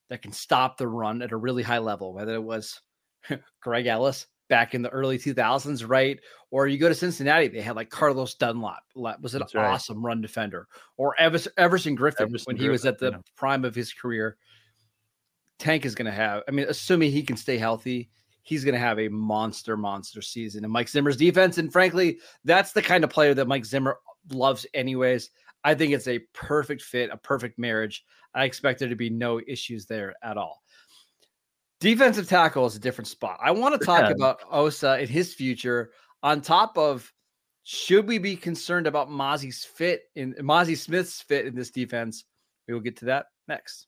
that 0.10 0.22
can 0.22 0.32
stop 0.32 0.78
the 0.78 0.88
run 0.88 1.22
at 1.22 1.32
a 1.32 1.38
really 1.38 1.64
high 1.64 1.80
level, 1.80 2.14
whether 2.14 2.36
it 2.36 2.44
was 2.44 2.80
Greg 3.62 3.88
Ellis 3.88 4.28
back 4.48 4.76
in 4.76 4.82
the 4.82 4.90
early 4.90 5.18
2000s, 5.18 5.88
right? 5.88 6.20
Or 6.52 6.68
you 6.68 6.78
go 6.78 6.88
to 6.90 6.96
Cincinnati, 6.96 7.48
they 7.48 7.62
had 7.62 7.76
like 7.76 7.90
Carlos 7.90 8.36
Dunlap, 8.36 8.84
la- 8.96 9.16
was 9.22 9.34
an 9.34 9.40
That's 9.40 9.56
right. 9.56 9.66
awesome 9.66 10.06
run 10.06 10.22
defender, 10.22 10.68
or 10.98 11.20
Evers- 11.20 11.48
Everson 11.58 11.98
Griffen 11.98 12.22
Everson 12.22 12.46
when 12.46 12.58
he 12.58 12.70
was 12.70 12.86
at 12.86 12.98
the 13.00 13.12
Griffen, 13.12 13.24
prime 13.36 13.66
of 13.66 13.76
his 13.76 13.92
career. 13.94 14.38
Tank 15.58 15.86
is 15.86 15.96
going 15.96 16.06
to 16.06 16.12
have, 16.12 16.44
I 16.48 16.52
mean, 16.52 16.66
assuming 16.68 17.12
he 17.12 17.24
can 17.24 17.38
stay 17.38 17.58
healthy, 17.58 18.10
he's 18.44 18.64
going 18.64 18.74
to 18.74 18.80
have 18.80 19.00
a 19.00 19.08
monster, 19.08 19.78
monster 19.78 20.22
season. 20.22 20.64
And 20.64 20.72
Mike 20.72 20.90
Zimmer's 20.90 21.18
defense, 21.18 21.58
and 21.58 21.72
frankly, 21.72 22.20
that's 22.44 22.74
the 22.74 22.82
kind 22.82 23.04
of 23.04 23.10
player 23.10 23.34
that 23.34 23.48
Mike 23.48 23.66
Zimmer 23.66 23.98
loves, 24.32 24.66
anyways. 24.74 25.30
I 25.64 25.74
think 25.74 25.94
it's 25.94 26.08
a 26.08 26.20
perfect 26.34 26.84
fit, 26.84 27.10
a 27.12 27.18
perfect 27.18 27.58
marriage. 27.58 28.06
I 28.36 28.44
expect 28.44 28.80
there 28.80 28.90
to 28.90 28.96
be 28.96 29.10
no 29.10 29.42
issues 29.48 29.86
there 29.86 30.14
at 30.22 30.38
all. 30.38 30.62
Defensive 31.80 32.28
tackle 32.28 32.66
is 32.66 32.76
a 32.76 32.80
different 32.80 33.08
spot. 33.08 33.40
I 33.42 33.52
want 33.52 33.80
to 33.80 33.86
talk 33.86 34.02
Yeah. 34.02 34.12
about 34.12 34.42
Osa 34.50 34.92
and 34.92 35.10
his 35.10 35.34
future 35.34 35.92
on 36.24 36.42
top 36.42 36.78
of 36.78 37.12
should 37.64 38.08
we 38.08 38.18
be 38.20 38.36
concerned 38.36 38.88
about 38.88 39.10
Mazi's 39.10 39.66
fit 39.66 40.04
in 40.16 40.34
Mazi 40.36 40.76
Smith's 40.78 41.22
fit 41.22 41.46
in 41.46 41.56
this 41.56 41.72
defense? 41.72 42.24
We 42.68 42.74
will 42.74 42.82
get 42.82 42.98
to 42.98 43.06
that 43.06 43.28
next. 43.48 43.88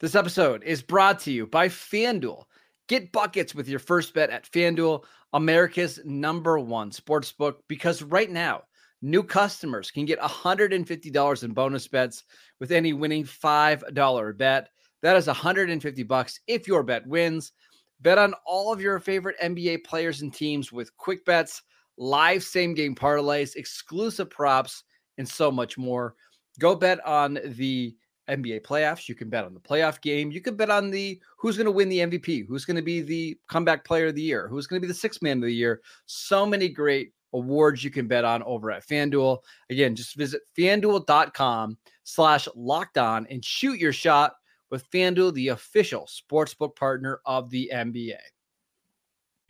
This 0.00 0.14
episode 0.14 0.64
is 0.64 0.82
brought 0.82 1.20
to 1.20 1.32
you 1.32 1.46
by 1.46 1.68
FanDuel. 1.68 2.44
Get 2.88 3.12
buckets 3.12 3.54
with 3.54 3.68
your 3.68 3.78
first 3.78 4.12
bet 4.12 4.30
at 4.30 4.50
FanDuel, 4.50 5.04
America's 5.32 6.00
number 6.04 6.58
one 6.58 6.90
sports 6.92 7.32
book, 7.32 7.62
because 7.68 8.02
right 8.02 8.30
now, 8.30 8.64
new 9.04 9.22
customers 9.22 9.90
can 9.90 10.06
get 10.06 10.18
$150 10.18 11.44
in 11.44 11.52
bonus 11.52 11.86
bets 11.86 12.24
with 12.58 12.72
any 12.72 12.94
winning 12.94 13.22
$5 13.22 14.38
bet. 14.38 14.68
That 15.02 15.16
is 15.16 15.26
150 15.26 16.02
bucks 16.04 16.40
if 16.46 16.66
your 16.66 16.82
bet 16.82 17.06
wins. 17.06 17.52
Bet 18.00 18.16
on 18.16 18.34
all 18.46 18.72
of 18.72 18.80
your 18.80 18.98
favorite 18.98 19.36
NBA 19.42 19.84
players 19.84 20.22
and 20.22 20.32
teams 20.32 20.72
with 20.72 20.96
quick 20.96 21.22
bets, 21.26 21.62
live 21.98 22.42
same 22.42 22.72
game 22.72 22.94
parlays, 22.94 23.56
exclusive 23.56 24.30
props, 24.30 24.84
and 25.18 25.28
so 25.28 25.50
much 25.50 25.76
more. 25.76 26.14
Go 26.58 26.74
bet 26.74 27.04
on 27.06 27.38
the 27.44 27.94
NBA 28.30 28.62
playoffs. 28.62 29.06
You 29.06 29.14
can 29.14 29.28
bet 29.28 29.44
on 29.44 29.52
the 29.52 29.60
playoff 29.60 30.00
game. 30.00 30.30
You 30.30 30.40
can 30.40 30.56
bet 30.56 30.70
on 30.70 30.90
the 30.90 31.20
who's 31.36 31.58
going 31.58 31.66
to 31.66 31.70
win 31.70 31.90
the 31.90 31.98
MVP, 31.98 32.46
who's 32.48 32.64
going 32.64 32.76
to 32.76 32.82
be 32.82 33.02
the 33.02 33.38
comeback 33.48 33.84
player 33.84 34.06
of 34.06 34.14
the 34.14 34.22
year, 34.22 34.48
who's 34.48 34.66
going 34.66 34.80
to 34.80 34.86
be 34.86 34.90
the 34.90 34.98
sixth 34.98 35.20
man 35.20 35.38
of 35.38 35.44
the 35.44 35.52
year. 35.52 35.82
So 36.06 36.46
many 36.46 36.70
great 36.70 37.12
awards 37.34 37.84
you 37.84 37.90
can 37.90 38.06
bet 38.06 38.24
on 38.24 38.42
over 38.44 38.70
at 38.70 38.86
FanDuel. 38.86 39.38
Again, 39.68 39.94
just 39.94 40.14
visit 40.16 40.42
fanduel.com 40.56 41.76
slash 42.04 42.48
locked 42.54 42.96
on 42.96 43.26
and 43.28 43.44
shoot 43.44 43.78
your 43.78 43.92
shot 43.92 44.32
with 44.70 44.90
FanDuel, 44.90 45.34
the 45.34 45.48
official 45.48 46.08
sportsbook 46.08 46.74
partner 46.76 47.20
of 47.26 47.50
the 47.50 47.70
NBA. 47.72 48.16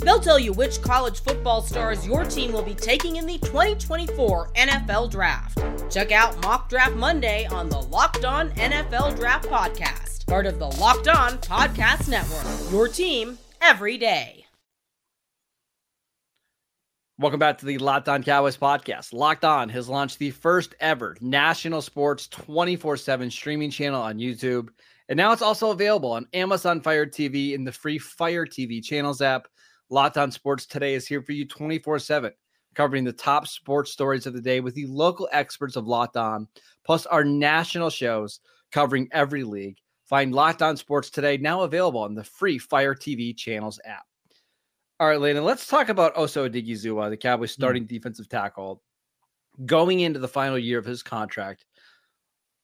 They'll 0.00 0.20
tell 0.20 0.38
you 0.38 0.52
which 0.52 0.82
college 0.82 1.20
football 1.22 1.62
stars 1.62 2.06
your 2.06 2.24
team 2.24 2.52
will 2.52 2.62
be 2.62 2.74
taking 2.74 3.16
in 3.16 3.26
the 3.26 3.38
2024 3.38 4.52
NFL 4.54 5.10
Draft. 5.10 5.62
Check 5.90 6.12
out 6.12 6.40
Mock 6.42 6.68
Draft 6.68 6.94
Monday 6.94 7.46
on 7.46 7.68
the 7.68 7.80
Locked 7.80 8.24
On 8.24 8.50
NFL 8.50 9.16
Draft 9.16 9.48
Podcast 9.48 10.10
part 10.30 10.46
of 10.46 10.60
the 10.60 10.66
Locked 10.78 11.08
On 11.08 11.32
Podcast 11.38 12.08
Network. 12.08 12.70
Your 12.70 12.86
team 12.86 13.36
every 13.60 13.98
day. 13.98 14.46
Welcome 17.18 17.40
back 17.40 17.58
to 17.58 17.66
the 17.66 17.78
Locked 17.78 18.08
On 18.08 18.22
Cowboys 18.22 18.56
podcast. 18.56 19.12
Locked 19.12 19.44
On 19.44 19.68
has 19.70 19.88
launched 19.88 20.20
the 20.20 20.30
first 20.30 20.76
ever 20.78 21.16
national 21.20 21.82
sports 21.82 22.28
24 22.28 22.96
7 22.96 23.28
streaming 23.28 23.72
channel 23.72 24.00
on 24.00 24.18
YouTube. 24.18 24.68
And 25.08 25.16
now 25.16 25.32
it's 25.32 25.42
also 25.42 25.72
available 25.72 26.12
on 26.12 26.28
Amazon 26.32 26.80
Fire 26.80 27.06
TV 27.06 27.54
in 27.54 27.64
the 27.64 27.72
free 27.72 27.98
Fire 27.98 28.46
TV 28.46 28.80
channels 28.80 29.20
app. 29.20 29.48
Locked 29.90 30.16
On 30.16 30.30
Sports 30.30 30.66
Today 30.66 30.94
is 30.94 31.06
here 31.06 31.20
for 31.20 31.32
you 31.32 31.44
24 31.44 31.98
7, 31.98 32.32
covering 32.74 33.02
the 33.02 33.12
top 33.12 33.48
sports 33.48 33.90
stories 33.90 34.24
of 34.24 34.32
the 34.32 34.40
day 34.40 34.60
with 34.60 34.74
the 34.74 34.86
local 34.86 35.28
experts 35.32 35.74
of 35.74 35.88
Locked 35.88 36.16
On, 36.16 36.46
plus 36.84 37.06
our 37.06 37.24
national 37.24 37.90
shows 37.90 38.38
covering 38.70 39.08
every 39.10 39.42
league. 39.42 39.78
Find 40.06 40.32
Locked 40.32 40.62
On 40.62 40.76
Sports 40.76 41.10
today, 41.10 41.36
now 41.36 41.62
available 41.62 42.00
on 42.00 42.14
the 42.14 42.22
free 42.22 42.56
Fire 42.56 42.94
TV 42.94 43.36
channels 43.36 43.80
app. 43.84 44.04
All 45.00 45.08
right, 45.08 45.20
Landon, 45.20 45.44
let's 45.44 45.66
talk 45.66 45.88
about 45.88 46.16
Osa 46.16 46.40
Odighizuwa, 46.40 47.10
the 47.10 47.16
Cowboys 47.16 47.50
hmm. 47.50 47.60
starting 47.60 47.84
mm. 47.84 47.88
defensive 47.88 48.28
tackle, 48.28 48.82
going 49.66 50.00
into 50.00 50.20
the 50.20 50.28
final 50.28 50.58
year 50.58 50.78
of 50.78 50.84
his 50.84 51.02
contract. 51.02 51.64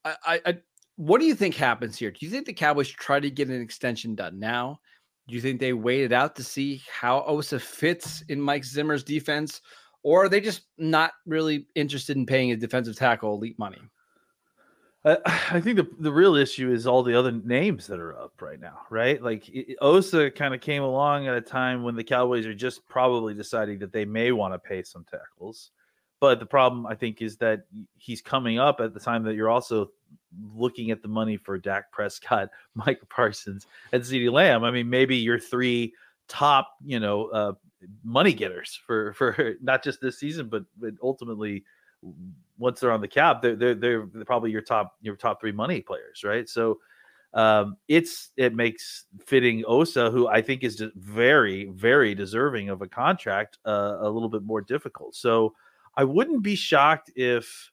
I, 0.04 0.14
I, 0.24 0.40
I, 0.46 0.58
what 0.94 1.20
do 1.20 1.26
you 1.26 1.34
think 1.34 1.56
happens 1.56 1.96
here? 1.96 2.12
Do 2.12 2.24
you 2.24 2.30
think 2.30 2.46
the 2.46 2.52
Cowboys 2.52 2.88
try 2.88 3.18
to 3.18 3.30
get 3.30 3.48
an 3.48 3.60
extension 3.60 4.14
done 4.14 4.38
now? 4.38 4.80
Do 5.28 5.34
you 5.34 5.40
think 5.40 5.60
they 5.60 5.72
waited 5.72 6.12
out 6.12 6.36
to 6.36 6.44
see 6.44 6.82
how 6.90 7.24
Osa 7.26 7.58
fits 7.58 8.22
in 8.28 8.40
Mike 8.40 8.64
Zimmer's 8.64 9.02
defense? 9.02 9.60
Or 10.02 10.24
are 10.24 10.28
they 10.28 10.40
just 10.40 10.62
not 10.78 11.12
really 11.26 11.66
interested 11.74 12.16
in 12.16 12.26
paying 12.26 12.52
a 12.52 12.56
defensive 12.56 12.96
tackle 12.96 13.34
elite 13.34 13.58
money? 13.58 13.82
I 15.04 15.60
think 15.60 15.76
the, 15.76 15.88
the 16.00 16.12
real 16.12 16.34
issue 16.34 16.72
is 16.72 16.86
all 16.86 17.02
the 17.02 17.18
other 17.18 17.32
names 17.32 17.86
that 17.86 18.00
are 18.00 18.18
up 18.18 18.40
right 18.40 18.60
now, 18.60 18.80
right? 18.90 19.22
Like 19.22 19.48
it, 19.48 19.76
Osa 19.80 20.30
kind 20.30 20.54
of 20.54 20.60
came 20.60 20.82
along 20.82 21.26
at 21.26 21.36
a 21.36 21.40
time 21.40 21.82
when 21.82 21.94
the 21.94 22.04
Cowboys 22.04 22.46
are 22.46 22.54
just 22.54 22.86
probably 22.88 23.34
deciding 23.34 23.78
that 23.80 23.92
they 23.92 24.04
may 24.04 24.32
want 24.32 24.54
to 24.54 24.58
pay 24.58 24.82
some 24.82 25.04
tackles. 25.04 25.70
But 26.20 26.40
the 26.40 26.46
problem, 26.46 26.86
I 26.86 26.94
think, 26.94 27.20
is 27.20 27.36
that 27.38 27.64
he's 27.98 28.22
coming 28.22 28.58
up 28.58 28.80
at 28.80 28.94
the 28.94 29.00
time 29.00 29.22
that 29.24 29.34
you're 29.34 29.50
also 29.50 29.90
looking 30.54 30.90
at 30.90 31.02
the 31.02 31.08
money 31.08 31.36
for 31.36 31.58
Dak 31.58 31.92
Prescott, 31.92 32.48
Mike 32.74 33.00
Parsons, 33.08 33.66
and 33.92 34.02
CeeDee 34.02 34.32
Lamb. 34.32 34.64
I 34.64 34.70
mean, 34.70 34.88
maybe 34.88 35.16
your 35.16 35.38
three 35.38 35.92
top, 36.28 36.76
you 36.84 37.00
know, 37.00 37.26
uh, 37.26 37.52
money 38.02 38.32
getters 38.32 38.78
for 38.86 39.12
for 39.14 39.56
not 39.62 39.82
just 39.84 40.00
this 40.00 40.18
season, 40.18 40.48
but 40.48 40.64
but 40.78 40.94
ultimately 41.02 41.64
once 42.58 42.80
they're 42.80 42.92
on 42.92 43.00
the 43.00 43.08
cap, 43.08 43.42
they're, 43.42 43.56
they're, 43.56 43.74
they're 43.74 44.24
probably 44.24 44.50
your 44.50 44.62
top 44.62 44.96
your 45.02 45.16
top 45.16 45.40
three 45.40 45.52
money 45.52 45.80
players, 45.80 46.24
right? 46.24 46.48
So 46.48 46.78
um, 47.34 47.76
it's 47.88 48.30
it 48.36 48.54
makes 48.54 49.06
fitting 49.24 49.64
Osa, 49.66 50.10
who 50.10 50.28
I 50.28 50.40
think 50.40 50.64
is 50.64 50.82
very 50.94 51.66
very 51.66 52.14
deserving 52.14 52.70
of 52.70 52.82
a 52.82 52.88
contract, 52.88 53.58
uh, 53.66 53.98
a 54.00 54.08
little 54.08 54.28
bit 54.28 54.42
more 54.42 54.62
difficult. 54.62 55.14
So 55.14 55.54
I 55.96 56.04
wouldn't 56.04 56.42
be 56.42 56.54
shocked 56.54 57.10
if 57.16 57.70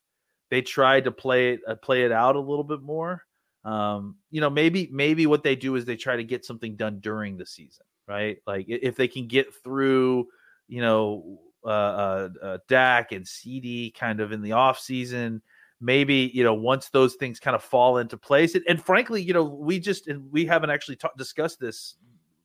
they 0.50 0.62
tried 0.62 1.06
to 1.06 1.12
play 1.12 1.54
it 1.54 1.62
uh, 1.68 1.76
play 1.76 2.04
it 2.04 2.12
out 2.12 2.36
a 2.36 2.40
little 2.40 2.64
bit 2.64 2.82
more. 2.82 3.24
Um, 3.66 4.18
you 4.30 4.42
know, 4.42 4.50
maybe 4.50 4.90
maybe 4.92 5.26
what 5.26 5.44
they 5.44 5.56
do 5.56 5.76
is 5.76 5.86
they 5.86 5.96
try 5.96 6.16
to 6.16 6.24
get 6.24 6.46
something 6.46 6.76
done 6.76 7.00
during 7.00 7.38
the 7.38 7.46
season, 7.46 7.86
right? 8.08 8.38
Like 8.46 8.66
if 8.68 8.96
they 8.96 9.08
can 9.08 9.28
get 9.28 9.54
through, 9.64 10.28
you 10.68 10.82
know, 10.82 11.40
uh, 11.66 11.68
uh, 11.68 12.30
uh, 12.42 12.58
Dak 12.68 13.14
and 13.14 13.26
CeeDee 13.26 13.94
kind 13.96 14.20
of 14.20 14.32
in 14.32 14.42
the 14.42 14.52
off 14.52 14.80
season. 14.80 15.42
Maybe 15.80 16.32
you 16.34 16.44
know 16.44 16.54
once 16.54 16.90
those 16.90 17.16
things 17.16 17.40
kind 17.40 17.56
of 17.56 17.64
fall 17.64 17.98
into 17.98 18.18
place, 18.18 18.56
and, 18.56 18.64
and 18.68 18.84
frankly, 18.84 19.22
you 19.22 19.34
know 19.34 19.44
we 19.44 19.80
just 19.80 20.08
and 20.08 20.32
we 20.32 20.46
haven't 20.46 20.70
actually 20.70 20.96
ta- 20.96 21.12
discussed 21.18 21.60
this 21.60 21.96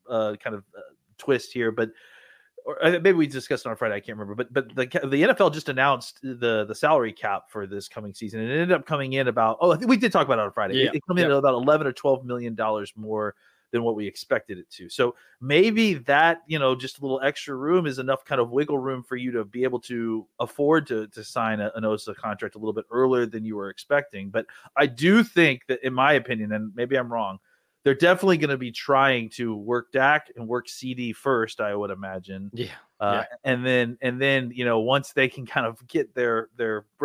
uh, 0.09 0.35
kind 0.43 0.57
of 0.57 0.65
uh, 0.77 0.81
twist 1.19 1.53
here, 1.53 1.71
but 1.71 1.91
or 2.69 2.85
uh, 2.85 2.91
maybe 2.91 3.13
we 3.13 3.27
discussed 3.27 3.65
it 3.65 3.69
on 3.71 3.77
Friday. 3.77 3.95
I 3.95 4.01
can't 4.01 4.19
remember, 4.19 4.35
but 4.35 4.53
but 4.53 4.77
the 4.77 4.85
the 5.09 5.23
NFL 5.23 5.55
just 5.55 5.71
announced 5.71 6.21
the 6.21 6.67
the 6.69 6.75
salary 6.75 7.15
cap 7.15 7.45
for 7.49 7.67
this 7.67 7.89
coming 7.89 8.13
season, 8.13 8.41
and 8.41 8.51
it 8.51 8.61
ended 8.61 8.73
up 8.73 8.85
coming 8.85 9.15
in 9.15 9.29
about 9.29 9.57
oh 9.63 9.73
I 9.73 9.77
think 9.77 9.89
we 9.89 9.97
did 9.97 10.13
talk 10.13 10.27
about 10.27 10.39
it 10.39 10.43
on 10.43 10.53
Friday. 10.53 10.75
Yeah. 10.75 10.91
It, 10.91 10.97
it 10.97 11.03
came 11.09 11.17
in 11.17 11.31
yeah. 11.31 11.33
at 11.33 11.39
about 11.39 11.55
eleven 11.55 11.87
or 11.87 11.93
twelve 11.93 12.27
million 12.27 12.55
dollars 12.55 12.93
more 12.95 13.35
than 13.71 13.83
what 13.83 13.97
we 13.97 14.07
expected 14.07 14.59
it 14.59 14.69
to. 14.71 14.89
So 14.89 15.15
maybe 15.41 15.95
that, 15.95 16.43
you 16.47 16.59
know, 16.59 16.75
just 16.75 16.99
a 16.99 17.03
little 17.03 17.21
extra 17.21 17.55
room 17.55 17.87
is 17.87 17.99
enough 17.99 18.25
kind 18.25 18.41
of 18.41 18.51
wiggle 18.51 18.79
room 18.79 19.03
for 19.03 19.17
you 19.17 19.31
to 19.33 19.45
be 19.45 19.63
able 19.63 19.81
to 19.81 20.27
afford 20.41 20.87
to, 20.87 21.07
to 21.09 21.23
sign 21.23 21.61
a, 21.61 21.71
an 21.75 21.85
OSA 21.85 22.15
contract 22.15 22.55
a 22.55 22.59
little 22.59 22.73
bit 22.73 22.87
earlier 22.91 23.27
than 23.27 23.45
you 23.45 23.57
were 23.57 23.69
expecting. 23.69 24.31
But 24.31 24.47
I 24.77 24.87
do 24.87 25.23
think 25.23 25.67
that, 25.67 25.85
in 25.85 25.93
my 25.93 26.15
opinion, 26.15 26.53
and 26.53 26.75
maybe 26.75 26.97
I'm 26.97 27.13
wrong, 27.13 27.41
they're 27.85 27.95
definitely 27.95 28.39
going 28.39 28.51
to 28.51 28.59
be 28.59 28.73
trying 28.73 29.31
to 29.31 29.57
work 29.57 29.93
Dak 29.93 30.31
and 30.37 30.47
work 30.49 30.67
CeeDee 30.67 31.15
first, 31.15 31.61
I 31.61 31.75
would 31.75 31.91
imagine. 31.91 32.51
Yeah. 32.53 32.67
Uh, 33.01 33.23
yeah. 33.23 33.37
and 33.45 33.65
then 33.65 33.97
and 34.03 34.21
then 34.21 34.51
you 34.53 34.65
know 34.65 34.81
once 34.81 35.13
they 35.13 35.29
can 35.29 35.47
kind 35.47 35.67
of 35.67 35.87
get 35.87 36.15
their 36.15 36.49
their 36.57 36.85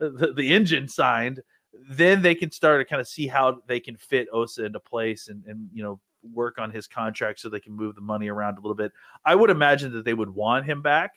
the, 0.00 0.32
the 0.36 0.52
engine 0.52 0.88
signed 0.88 1.40
then 1.88 2.22
they 2.22 2.34
can 2.34 2.50
start 2.50 2.80
to 2.80 2.84
kind 2.84 3.00
of 3.00 3.08
see 3.08 3.26
how 3.26 3.60
they 3.66 3.80
can 3.80 3.96
fit 3.96 4.28
Osa 4.32 4.64
into 4.64 4.80
place 4.80 5.28
and, 5.28 5.44
and 5.46 5.68
you 5.72 5.82
know 5.82 6.00
work 6.32 6.58
on 6.58 6.70
his 6.70 6.86
contract 6.86 7.40
so 7.40 7.48
they 7.48 7.60
can 7.60 7.72
move 7.72 7.94
the 7.94 8.00
money 8.00 8.28
around 8.28 8.58
a 8.58 8.60
little 8.60 8.74
bit. 8.74 8.92
I 9.24 9.34
would 9.34 9.50
imagine 9.50 9.92
that 9.92 10.04
they 10.04 10.14
would 10.14 10.30
want 10.30 10.66
him 10.66 10.82
back 10.82 11.12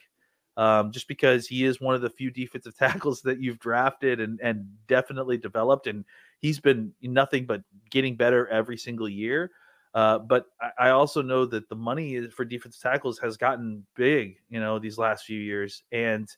um, 0.58 0.92
just 0.92 1.08
because 1.08 1.48
he 1.48 1.66
is 1.66 1.80
one 1.80 1.96
of 1.96 2.02
the 2.02 2.10
few 2.10 2.32
defensive 2.32 2.78
tackles 2.78 3.22
that 3.22 3.40
you've 3.40 3.60
drafted 3.60 4.20
and 4.20 4.40
and 4.42 4.68
definitely 4.88 5.38
developed, 5.38 5.88
and 5.88 6.06
he's 6.40 6.60
been 6.60 6.94
nothing 7.02 7.46
but 7.46 7.62
getting 7.90 8.16
better 8.16 8.48
every 8.48 8.78
single 8.78 9.10
year. 9.10 9.52
Uh, 9.94 10.20
but 10.20 10.46
I, 10.62 10.88
I 10.88 10.90
also 10.92 11.22
know 11.22 11.46
that 11.46 11.68
the 11.68 11.76
money 11.76 12.28
for 12.28 12.46
defensive 12.46 12.82
tackles 12.82 13.20
has 13.20 13.36
gotten 13.36 13.86
big, 13.96 14.38
you 14.50 14.60
know, 14.60 14.80
these 14.80 14.98
last 14.98 15.26
few 15.26 15.40
years, 15.40 15.84
and 15.92 16.30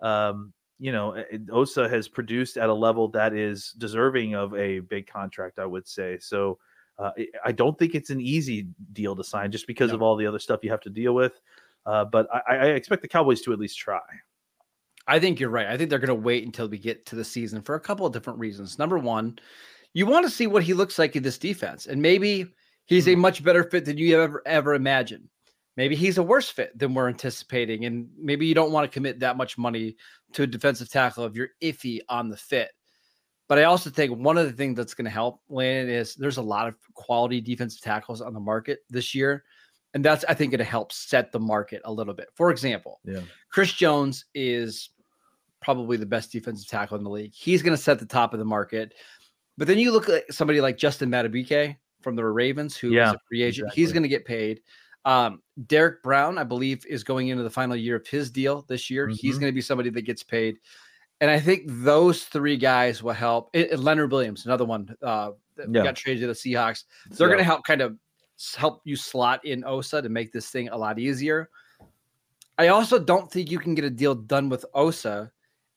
um, 0.00 0.52
you 0.78 0.92
know, 0.92 1.22
Osa 1.50 1.88
has 1.88 2.06
produced 2.06 2.56
at 2.56 2.68
a 2.68 2.74
level 2.74 3.08
that 3.08 3.34
is 3.34 3.72
deserving 3.78 4.34
of 4.34 4.54
a 4.54 4.80
big 4.80 5.06
contract, 5.06 5.58
I 5.58 5.66
would 5.66 5.88
say. 5.88 6.18
So 6.20 6.58
uh, 6.98 7.10
I 7.44 7.52
don't 7.52 7.78
think 7.78 7.94
it's 7.94 8.10
an 8.10 8.20
easy 8.20 8.68
deal 8.92 9.16
to 9.16 9.24
sign 9.24 9.50
just 9.50 9.66
because 9.66 9.90
no. 9.90 9.96
of 9.96 10.02
all 10.02 10.16
the 10.16 10.26
other 10.26 10.38
stuff 10.38 10.60
you 10.62 10.70
have 10.70 10.80
to 10.82 10.90
deal 10.90 11.14
with. 11.14 11.40
Uh, 11.88 12.04
but 12.04 12.28
I, 12.32 12.56
I, 12.56 12.64
expect 12.66 13.00
the 13.00 13.08
Cowboys 13.08 13.40
to 13.40 13.52
at 13.54 13.58
least 13.58 13.78
try. 13.78 14.00
I 15.06 15.18
think 15.18 15.40
you're 15.40 15.48
right. 15.48 15.68
I 15.68 15.78
think 15.78 15.88
they're 15.88 15.98
going 15.98 16.08
to 16.08 16.14
wait 16.14 16.44
until 16.44 16.68
we 16.68 16.76
get 16.76 17.06
to 17.06 17.16
the 17.16 17.24
season 17.24 17.62
for 17.62 17.76
a 17.76 17.80
couple 17.80 18.04
of 18.04 18.12
different 18.12 18.38
reasons. 18.38 18.78
Number 18.78 18.98
one, 18.98 19.38
you 19.94 20.04
want 20.04 20.26
to 20.26 20.30
see 20.30 20.46
what 20.46 20.62
he 20.62 20.74
looks 20.74 20.98
like 20.98 21.16
in 21.16 21.22
this 21.22 21.38
defense, 21.38 21.86
and 21.86 22.02
maybe 22.02 22.52
he's 22.84 23.06
mm-hmm. 23.06 23.14
a 23.18 23.22
much 23.22 23.42
better 23.42 23.64
fit 23.64 23.86
than 23.86 23.96
you 23.96 24.20
ever 24.20 24.42
ever 24.44 24.74
imagined. 24.74 25.30
Maybe 25.78 25.96
he's 25.96 26.18
a 26.18 26.22
worse 26.22 26.50
fit 26.50 26.78
than 26.78 26.92
we're 26.92 27.08
anticipating, 27.08 27.86
and 27.86 28.10
maybe 28.20 28.44
you 28.44 28.54
don't 28.54 28.72
want 28.72 28.84
to 28.84 28.94
commit 28.94 29.20
that 29.20 29.38
much 29.38 29.56
money 29.56 29.96
to 30.34 30.42
a 30.42 30.46
defensive 30.46 30.90
tackle 30.90 31.24
if 31.24 31.34
you're 31.34 31.50
iffy 31.62 32.00
on 32.10 32.28
the 32.28 32.36
fit. 32.36 32.70
But 33.48 33.58
I 33.58 33.64
also 33.64 33.88
think 33.88 34.14
one 34.14 34.36
of 34.36 34.44
the 34.44 34.52
things 34.52 34.76
that's 34.76 34.92
going 34.92 35.06
to 35.06 35.10
help 35.10 35.40
Landon 35.48 35.88
is 35.88 36.16
there's 36.16 36.36
a 36.36 36.42
lot 36.42 36.68
of 36.68 36.74
quality 36.92 37.40
defensive 37.40 37.80
tackles 37.80 38.20
on 38.20 38.34
the 38.34 38.40
market 38.40 38.80
this 38.90 39.14
year. 39.14 39.44
And 39.94 40.04
that's, 40.04 40.24
I 40.28 40.34
think, 40.34 40.52
going 40.52 40.58
to 40.58 40.64
help 40.64 40.92
set 40.92 41.32
the 41.32 41.40
market 41.40 41.80
a 41.84 41.92
little 41.92 42.14
bit. 42.14 42.28
For 42.34 42.50
example, 42.50 43.00
yeah. 43.04 43.20
Chris 43.50 43.72
Jones 43.72 44.26
is 44.34 44.90
probably 45.60 45.96
the 45.96 46.06
best 46.06 46.30
defensive 46.30 46.68
tackle 46.68 46.98
in 46.98 47.04
the 47.04 47.10
league. 47.10 47.32
He's 47.34 47.62
going 47.62 47.76
to 47.76 47.82
set 47.82 47.98
the 47.98 48.06
top 48.06 48.32
of 48.32 48.38
the 48.38 48.44
market. 48.44 48.94
But 49.56 49.66
then 49.66 49.78
you 49.78 49.90
look 49.90 50.08
at 50.08 50.32
somebody 50.32 50.60
like 50.60 50.76
Justin 50.76 51.10
Madubuike 51.10 51.76
from 52.02 52.16
the 52.16 52.24
Ravens, 52.24 52.76
who 52.76 52.90
yeah, 52.90 53.08
is 53.08 53.14
a 53.14 53.18
free 53.28 53.42
agent. 53.42 53.66
Exactly. 53.66 53.82
He's 53.82 53.92
going 53.92 54.02
to 54.04 54.08
get 54.08 54.24
paid. 54.24 54.60
Um, 55.04 55.42
Derrick 55.66 56.02
Brown, 56.02 56.38
I 56.38 56.44
believe, 56.44 56.84
is 56.86 57.02
going 57.02 57.28
into 57.28 57.42
the 57.42 57.50
final 57.50 57.74
year 57.74 57.96
of 57.96 58.06
his 58.06 58.30
deal 58.30 58.64
this 58.68 58.90
year. 58.90 59.06
Mm-hmm. 59.06 59.14
He's 59.14 59.38
going 59.38 59.50
to 59.50 59.54
be 59.54 59.62
somebody 59.62 59.90
that 59.90 60.02
gets 60.02 60.22
paid. 60.22 60.58
And 61.20 61.30
I 61.30 61.40
think 61.40 61.64
those 61.66 62.24
three 62.24 62.56
guys 62.56 63.02
will 63.02 63.14
help. 63.14 63.50
It, 63.52 63.72
it, 63.72 63.78
Leonard 63.80 64.12
Williams, 64.12 64.46
another 64.46 64.64
one 64.64 64.94
uh, 65.02 65.30
that 65.56 65.74
yeah. 65.74 65.82
got 65.82 65.96
traded 65.96 66.20
to 66.20 66.26
the 66.28 66.32
Seahawks. 66.34 66.84
They're 67.10 67.26
yeah. 67.26 67.34
going 67.34 67.38
to 67.38 67.44
help 67.44 67.64
kind 67.64 67.80
of 67.80 67.96
help 68.56 68.80
you 68.84 68.96
slot 68.96 69.44
in 69.44 69.64
Osa 69.64 70.00
to 70.02 70.08
make 70.08 70.32
this 70.32 70.50
thing 70.50 70.68
a 70.68 70.76
lot 70.76 70.98
easier. 70.98 71.50
I 72.56 72.68
also 72.68 72.98
don't 72.98 73.30
think 73.30 73.50
you 73.50 73.58
can 73.58 73.74
get 73.74 73.84
a 73.84 73.90
deal 73.90 74.14
done 74.14 74.48
with 74.48 74.64
Osa 74.74 75.30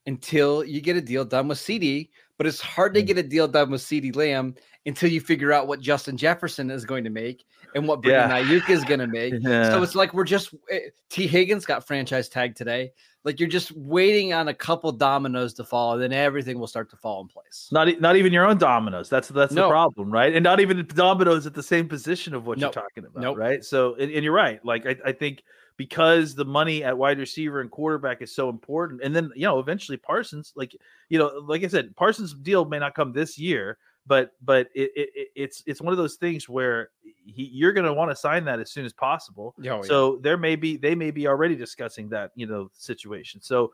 until 0.07 0.63
you 0.63 0.81
get 0.81 0.95
a 0.95 1.01
deal 1.01 1.23
done 1.23 1.47
with 1.47 1.59
CeeDee, 1.59 2.09
but 2.37 2.47
it's 2.47 2.59
hard 2.59 2.93
to 2.95 3.03
Mm. 3.03 3.07
get 3.07 3.17
a 3.19 3.23
deal 3.23 3.47
done 3.47 3.69
with 3.69 3.81
CeeDee 3.81 4.15
Lamb 4.15 4.55
until 4.87 5.09
you 5.11 5.21
figure 5.21 5.51
out 5.51 5.67
what 5.67 5.79
Justin 5.79 6.17
Jefferson 6.17 6.71
is 6.71 6.85
going 6.85 7.03
to 7.03 7.11
make 7.11 7.45
and 7.75 7.87
what 7.87 8.01
Brandon 8.01 8.45
Aiyuk 8.45 8.67
is 8.69 8.83
going 8.83 8.99
to 9.05 9.07
make. 9.07 9.33
Yeah. 9.39 9.69
So 9.69 9.83
it's 9.83 9.93
like 9.93 10.13
we're 10.13 10.23
just 10.23 10.55
eh, 10.71 10.89
Tee 11.09 11.27
Higgins 11.27 11.65
got 11.65 11.85
franchise 11.85 12.29
tag 12.29 12.55
today. 12.55 12.93
Like 13.23 13.39
you're 13.39 13.49
just 13.49 13.71
waiting 13.73 14.33
on 14.33 14.47
a 14.47 14.53
couple 14.53 14.91
dominoes 14.91 15.53
to 15.55 15.63
fall, 15.63 15.93
and 15.93 16.01
then 16.01 16.11
everything 16.11 16.59
will 16.59 16.67
start 16.67 16.89
to 16.89 16.97
fall 16.97 17.21
in 17.21 17.27
place. 17.27 17.69
Not 17.71 18.01
not 18.01 18.15
even 18.15 18.33
your 18.33 18.45
own 18.45 18.57
dominoes. 18.57 19.09
That's 19.09 19.27
that's 19.27 19.53
the 19.53 19.67
problem, 19.67 20.09
right? 20.09 20.33
And 20.33 20.43
not 20.43 20.59
even 20.59 20.77
the 20.77 20.83
dominoes 20.83 21.45
at 21.45 21.53
the 21.53 21.61
same 21.61 21.87
position 21.87 22.33
of 22.33 22.47
what 22.47 22.57
Nope. 22.57 22.73
you're 22.73 22.83
talking 22.83 23.05
about, 23.05 23.21
Nope. 23.21 23.37
right? 23.37 23.63
So 23.63 23.93
and, 23.95 24.11
and 24.11 24.23
you're 24.23 24.33
right. 24.33 24.63
Like 24.65 24.87
I, 24.87 24.95
I 25.05 25.11
think 25.11 25.43
because 25.77 26.35
the 26.35 26.45
money 26.45 26.83
at 26.83 26.97
wide 26.97 27.19
receiver 27.19 27.61
and 27.61 27.69
quarterback 27.69 28.21
is 28.21 28.33
so 28.33 28.49
important, 28.49 29.01
and 29.03 29.15
then 29.15 29.31
you 29.35 29.43
know 29.43 29.59
eventually 29.59 29.97
Parsons, 29.97 30.53
like 30.55 30.75
you 31.09 31.19
know, 31.19 31.43
like 31.45 31.63
I 31.63 31.67
said, 31.67 31.95
Parsons' 31.95 32.33
deal 32.33 32.65
may 32.65 32.79
not 32.79 32.95
come 32.95 33.13
this 33.13 33.37
year, 33.37 33.77
but 34.11 34.33
but 34.41 34.67
it, 34.75 34.91
it, 34.95 35.09
it- 35.15 35.27
it's 35.35 35.63
it's 35.65 35.81
one 35.81 35.93
of 35.93 35.97
those 35.97 36.15
things 36.17 36.49
where 36.49 36.89
he, 37.25 37.43
you're 37.59 37.71
going 37.71 37.85
to 37.85 37.93
want 37.93 38.11
to 38.11 38.15
sign 38.15 38.43
that 38.45 38.59
as 38.59 38.69
soon 38.69 38.85
as 38.85 38.91
possible. 38.93 39.55
Oh, 39.57 39.61
yeah. 39.63 39.81
So 39.83 40.17
there 40.17 40.37
may 40.37 40.55
be 40.57 40.75
they 40.77 40.95
may 40.95 41.11
be 41.11 41.27
already 41.27 41.55
discussing 41.55 42.09
that 42.09 42.31
you 42.35 42.47
know 42.47 42.69
situation. 42.73 43.41
So 43.41 43.71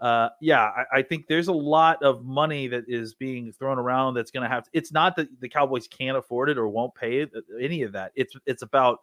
uh 0.00 0.28
yeah, 0.40 0.64
I, 0.80 0.98
I 0.98 1.02
think 1.02 1.26
there's 1.28 1.48
a 1.48 1.52
lot 1.76 2.02
of 2.02 2.24
money 2.24 2.68
that 2.68 2.84
is 2.88 3.14
being 3.14 3.50
thrown 3.52 3.78
around 3.78 4.14
that's 4.14 4.30
gonna 4.30 4.48
have 4.48 4.64
it's 4.74 4.92
not 4.92 5.16
that 5.16 5.28
the 5.40 5.48
Cowboys 5.48 5.88
can't 5.88 6.16
afford 6.18 6.50
it 6.50 6.58
or 6.58 6.68
won't 6.68 6.94
pay 6.94 7.20
it, 7.22 7.30
uh, 7.34 7.40
any 7.58 7.82
of 7.82 7.92
that. 7.92 8.12
It's 8.14 8.34
it's 8.46 8.62
about 8.62 8.98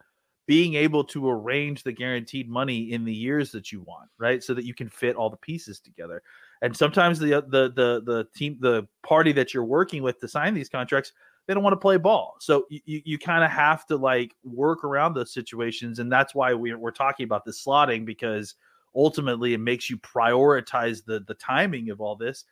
being 0.47 0.75
able 0.75 1.03
to 1.03 1.27
arrange 1.27 1.81
the 1.81 1.91
guaranteed 1.91 2.47
money 2.47 2.91
in 2.91 3.03
the 3.03 3.13
years 3.13 3.51
that 3.51 3.71
you 3.71 3.81
want, 3.81 4.09
right? 4.19 4.43
So 4.43 4.53
that 4.53 4.63
you 4.65 4.75
can 4.75 4.89
fit 4.89 5.15
all 5.15 5.31
the 5.31 5.37
pieces 5.37 5.79
together. 5.79 6.21
And 6.61 6.75
sometimes 6.75 7.19
the 7.19 7.43
the 7.47 7.71
the 7.75 8.01
the 8.05 8.27
team 8.35 8.57
the 8.59 8.87
party 9.03 9.31
that 9.33 9.53
you're 9.53 9.65
working 9.65 10.03
with 10.03 10.19
to 10.19 10.27
sign 10.27 10.53
these 10.53 10.69
contracts 10.69 11.11
they 11.47 11.53
don't 11.53 11.63
want 11.63 11.73
to 11.73 11.79
play 11.79 11.97
ball. 11.97 12.35
So 12.39 12.65
you, 12.69 13.01
you, 13.05 13.19
kind 13.19 13.43
of 13.43 13.51
have 13.51 13.85
to 13.87 13.97
like 13.97 14.35
work 14.43 14.83
around 14.83 15.13
those 15.13 15.31
situations. 15.33 15.99
And 15.99 16.11
that's 16.11 16.33
why 16.33 16.53
we're, 16.53 16.77
we're 16.77 16.91
talking 16.91 17.23
about 17.23 17.45
this 17.45 17.63
slotting 17.63 18.05
because 18.05 18.55
ultimately 18.95 19.53
it 19.53 19.59
makes 19.59 19.89
you 19.89 19.97
prioritize 19.97 21.05
the, 21.05 21.19
the 21.27 21.35
timing 21.35 21.91
of 21.91 22.01
all 22.01 22.15
this. 22.15 22.45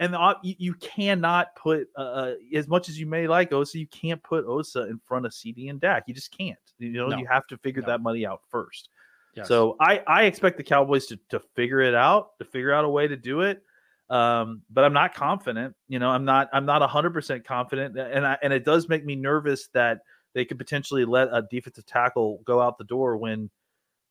And 0.00 0.12
the, 0.12 0.18
op- 0.18 0.40
you, 0.42 0.54
you 0.58 0.74
cannot 0.74 1.54
put, 1.56 1.88
uh, 1.96 2.00
uh, 2.00 2.34
as 2.54 2.68
much 2.68 2.88
as 2.88 2.98
you 2.98 3.06
may 3.06 3.26
like 3.26 3.52
Osa, 3.52 3.78
you 3.78 3.86
can't 3.86 4.22
put 4.22 4.44
Osa 4.44 4.88
in 4.88 5.00
front 5.06 5.24
of 5.24 5.32
CeeDee 5.32 5.70
and 5.70 5.80
Dak. 5.80 6.04
You 6.06 6.14
just 6.14 6.36
can't. 6.36 6.58
You 6.78 6.92
know, 6.92 7.08
No. 7.08 7.18
you 7.18 7.26
have 7.26 7.46
to 7.46 7.56
figure 7.58 7.80
No. 7.80 7.86
that 7.88 8.02
money 8.02 8.26
out 8.26 8.42
first. 8.50 8.90
Yes. 9.34 9.48
So 9.48 9.76
I, 9.80 10.02
I 10.06 10.24
expect 10.24 10.56
the 10.56 10.62
Cowboys 10.62 11.06
to, 11.06 11.18
to 11.30 11.40
figure 11.54 11.80
it 11.80 11.94
out, 11.94 12.38
to 12.38 12.44
figure 12.44 12.72
out 12.72 12.84
a 12.84 12.88
way 12.88 13.08
to 13.08 13.16
do 13.16 13.40
it. 13.40 13.62
Um, 14.10 14.62
but 14.70 14.84
I'm 14.84 14.92
not 14.92 15.14
confident. 15.14 15.74
You 15.88 15.98
know, 15.98 16.10
I'm 16.10 16.24
not 16.24 16.48
I'm 16.52 16.66
not 16.66 16.80
100 16.82 17.12
percent 17.12 17.44
confident, 17.44 17.98
and 17.98 18.26
I, 18.26 18.36
and 18.42 18.52
it 18.52 18.64
does 18.64 18.88
make 18.88 19.04
me 19.04 19.16
nervous 19.16 19.68
that 19.68 20.00
they 20.34 20.44
could 20.44 20.58
potentially 20.58 21.04
let 21.04 21.28
a 21.32 21.42
defensive 21.50 21.86
tackle 21.86 22.40
go 22.44 22.60
out 22.60 22.76
the 22.76 22.84
door 22.84 23.16
when 23.16 23.50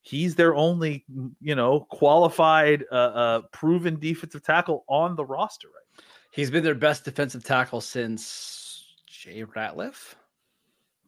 he's 0.02 0.36
their 0.36 0.56
only 0.56 1.06
you 1.40 1.56
know 1.56 1.82
qualified, 1.92 2.84
uh, 2.92 2.96
uh 2.96 3.42
proven 3.52 4.00
defensive 4.00 4.44
tackle 4.44 4.84
on 4.88 5.16
the 5.16 5.26
roster 5.26 5.68
right. 5.68 5.98
now. 5.98 6.04
he's 6.32 6.50
been 6.50 6.64
their 6.64 6.76
best 6.76 7.06
defensive 7.06 7.44
tackle 7.44 7.80
since 7.80 8.86
Jay 9.08 9.44
Ratliff. 9.44 10.16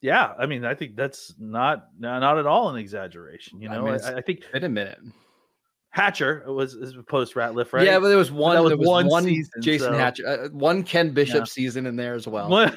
Yeah, 0.06 0.34
I 0.38 0.46
mean, 0.46 0.66
I 0.66 0.76
think 0.76 0.96
that's 0.96 1.34
not 1.40 1.88
not 1.98 2.38
at 2.38 2.46
all 2.46 2.70
an 2.70 2.76
exaggeration. 2.78 3.60
You 3.60 3.70
I 3.70 3.76
know, 3.78 3.86
mean, 3.86 4.00
I, 4.04 4.18
I 4.18 4.22
think 4.22 4.44
Wait 4.54 4.64
a 4.64 4.70
minute. 4.70 5.00
Hatcher 5.90 6.44
was 6.46 6.76
is 6.76 6.96
post 7.08 7.34
Ratliff, 7.34 7.74
right? 7.74 7.88
Yeah, 7.88 7.98
but 7.98 8.10
there 8.10 8.18
was 8.18 8.32
one. 8.32 8.56
that 8.56 8.62
was 8.62 8.76
was 8.76 8.88
one 8.88 9.08
one, 9.08 9.24
season, 9.24 9.62
Jason 9.62 9.94
so- 9.94 9.98
Hatcher, 9.98 10.28
uh, 10.28 10.50
one 10.50 10.84
Ken 10.84 11.12
Bishop 11.12 11.48
season 11.48 11.88
in 11.88 11.96
there 11.96 12.14
as 12.14 12.28
well. 12.28 12.50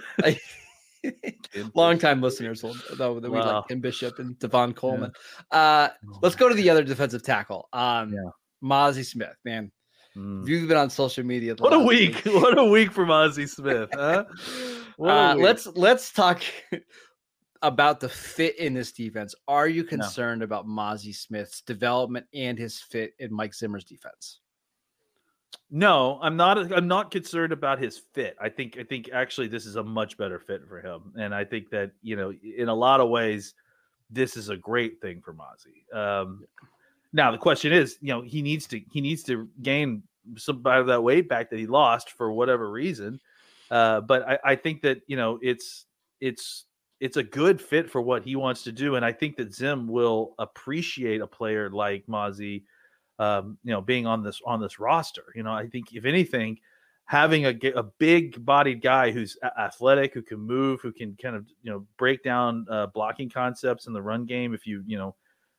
Long 1.74 1.98
time 1.98 2.22
listeners 2.22 2.62
will 2.62 2.74
know 2.98 3.20
that 3.20 3.30
we 3.30 3.38
Wow. 3.38 3.58
like 3.58 3.68
Ken 3.68 3.80
Bishop 3.80 4.18
and 4.20 4.38
Devon 4.38 4.72
Coleman. 4.72 5.12
Uh, 5.50 5.88
let's 6.22 6.34
go 6.34 6.48
to 6.48 6.54
the 6.54 6.70
other 6.70 6.82
defensive 6.82 7.22
tackle. 7.22 7.68
Um, 7.74 8.14
Yeah. 8.14 8.30
Mazi 8.64 9.04
Smith, 9.04 9.36
man. 9.44 9.70
Mm. 10.16 10.48
You've 10.48 10.66
been 10.66 10.78
on 10.78 10.88
social 10.90 11.24
media. 11.24 11.54
What 11.58 11.72
a 11.74 11.78
last 11.78 11.88
week! 11.88 12.22
What 12.24 12.56
a 12.58 12.64
week 12.64 12.90
from 12.92 13.10
Ozzie 13.10 13.46
Smith, 13.46 13.90
huh? 13.92 14.24
Uh, 15.00 15.34
week. 15.36 15.44
let's 15.44 15.66
let's 15.76 16.10
talk 16.12 16.42
about 17.62 18.00
the 18.00 18.08
fit 18.08 18.58
in 18.58 18.74
this 18.74 18.92
defense. 18.92 19.34
Are 19.46 19.68
you 19.68 19.84
concerned 19.84 20.42
about 20.42 20.66
Mazi 20.66 21.14
Smith's 21.14 21.60
development 21.60 22.26
and 22.32 22.58
his 22.58 22.78
fit 22.78 23.14
in 23.18 23.32
Mike 23.32 23.54
Zimmer's 23.54 23.84
defense? 23.84 24.40
No, 25.70 26.18
I'm 26.22 26.36
not. 26.36 26.72
I'm 26.72 26.88
not 26.88 27.10
concerned 27.10 27.52
about 27.52 27.78
his 27.78 27.98
fit. 27.98 28.36
I 28.40 28.48
think. 28.48 28.78
I 28.78 28.84
think 28.84 29.10
actually 29.12 29.48
this 29.48 29.66
is 29.66 29.76
a 29.76 29.82
much 29.82 30.16
better 30.16 30.38
fit 30.38 30.66
for 30.66 30.80
him, 30.80 31.12
and 31.18 31.34
I 31.34 31.44
think 31.44 31.70
that 31.70 31.90
you 32.02 32.16
know, 32.16 32.32
in 32.56 32.68
a 32.68 32.74
lot 32.74 33.00
of 33.00 33.10
ways, 33.10 33.54
this 34.10 34.36
is 34.36 34.48
a 34.48 34.56
great 34.56 35.00
thing 35.00 35.20
for 35.20 35.34
Mazi. 35.34 35.94
Um, 35.94 36.46
now 37.12 37.30
the 37.30 37.38
question 37.38 37.72
is, 37.72 37.98
you 38.00 38.08
know, 38.08 38.22
he 38.22 38.40
needs 38.40 38.66
to 38.68 38.80
he 38.92 39.00
needs 39.00 39.22
to 39.24 39.48
gain 39.62 40.02
some 40.36 40.62
of 40.64 40.86
that 40.86 41.02
weight 41.02 41.28
back 41.28 41.50
that 41.50 41.58
he 41.58 41.66
lost 41.66 42.10
for 42.12 42.32
whatever 42.32 42.70
reason. 42.70 43.20
Uh, 43.70 44.00
but 44.00 44.26
I, 44.26 44.38
I 44.44 44.56
think 44.56 44.82
that 44.82 45.02
you 45.06 45.16
know 45.16 45.38
it's 45.42 45.84
it's 46.20 46.64
it's 47.00 47.16
a 47.16 47.22
good 47.22 47.60
fit 47.60 47.90
for 47.90 48.00
what 48.00 48.24
he 48.24 48.36
wants 48.36 48.62
to 48.64 48.72
do, 48.72 48.96
and 48.96 49.04
I 49.04 49.12
think 49.12 49.36
that 49.36 49.54
Zim 49.54 49.86
will 49.88 50.34
appreciate 50.38 51.20
a 51.20 51.26
player 51.26 51.70
like 51.70 52.06
Mazi 52.06 52.62
um, 53.18 53.58
you 53.64 53.72
know, 53.72 53.80
being 53.80 54.06
on 54.06 54.22
this 54.22 54.40
on 54.46 54.60
this 54.60 54.78
roster. 54.78 55.24
You 55.34 55.42
know, 55.42 55.52
I 55.52 55.66
think 55.66 55.92
if 55.92 56.04
anything, 56.04 56.58
having 57.04 57.46
a, 57.46 57.54
a 57.74 57.82
big 57.82 58.44
bodied 58.44 58.80
guy 58.80 59.10
who's 59.10 59.36
athletic, 59.58 60.14
who 60.14 60.22
can 60.22 60.38
move, 60.38 60.80
who 60.80 60.92
can 60.92 61.16
kind 61.20 61.36
of 61.36 61.46
you 61.62 61.70
know 61.70 61.86
break 61.96 62.22
down 62.22 62.66
uh, 62.70 62.86
blocking 62.86 63.28
concepts 63.28 63.86
in 63.86 63.92
the 63.92 64.02
run 64.02 64.24
game. 64.24 64.54
If 64.54 64.66
you 64.66 64.82
you 64.86 64.98
know, 64.98 65.16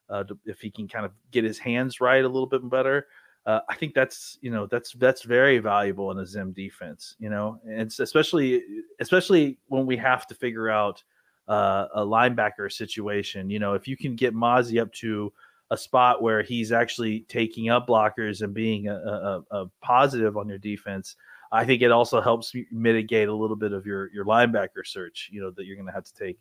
uh, 0.09 0.23
if 0.45 0.61
he 0.61 0.71
can 0.71 0.87
kind 0.87 1.05
of 1.05 1.11
get 1.31 1.43
his 1.43 1.59
hands 1.59 2.01
right 2.01 2.23
a 2.23 2.29
little 2.29 2.47
bit 2.47 2.67
better. 2.69 3.07
Uh, 3.45 3.61
I 3.69 3.75
think 3.75 3.93
that's 3.93 4.37
you 4.41 4.51
know 4.51 4.67
that's 4.67 4.93
that's 4.93 5.23
very 5.23 5.59
valuable 5.59 6.11
in 6.11 6.19
a 6.19 6.25
Zim 6.25 6.51
defense, 6.51 7.15
you 7.19 7.29
know, 7.29 7.59
and 7.67 7.91
especially 7.99 8.63
especially 8.99 9.57
when 9.67 9.85
we 9.85 9.97
have 9.97 10.27
to 10.27 10.35
figure 10.35 10.69
out 10.69 11.03
uh, 11.49 11.87
a 11.95 12.01
linebacker 12.05 12.71
situation. 12.71 13.49
You 13.49 13.59
know, 13.59 13.73
if 13.73 13.87
you 13.87 13.97
can 13.97 14.15
get 14.15 14.33
Mazi 14.33 14.81
up 14.81 14.93
to 14.93 15.33
a 15.71 15.77
spot 15.77 16.21
where 16.21 16.41
he's 16.41 16.71
actually 16.71 17.21
taking 17.21 17.69
up 17.69 17.87
blockers 17.87 18.41
and 18.41 18.53
being 18.53 18.87
a, 18.87 18.95
a, 18.95 19.43
a 19.51 19.71
positive 19.81 20.37
on 20.37 20.47
your 20.47 20.57
defense, 20.57 21.15
I 21.51 21.65
think 21.65 21.81
it 21.81 21.91
also 21.91 22.21
helps 22.21 22.53
mitigate 22.71 23.27
a 23.27 23.33
little 23.33 23.55
bit 23.55 23.73
of 23.73 23.85
your 23.85 24.11
your 24.13 24.25
linebacker 24.25 24.85
search. 24.85 25.29
You 25.31 25.41
know 25.41 25.51
that 25.51 25.65
you're 25.65 25.75
going 25.75 25.87
to 25.87 25.93
have 25.93 26.05
to 26.05 26.13
take 26.13 26.39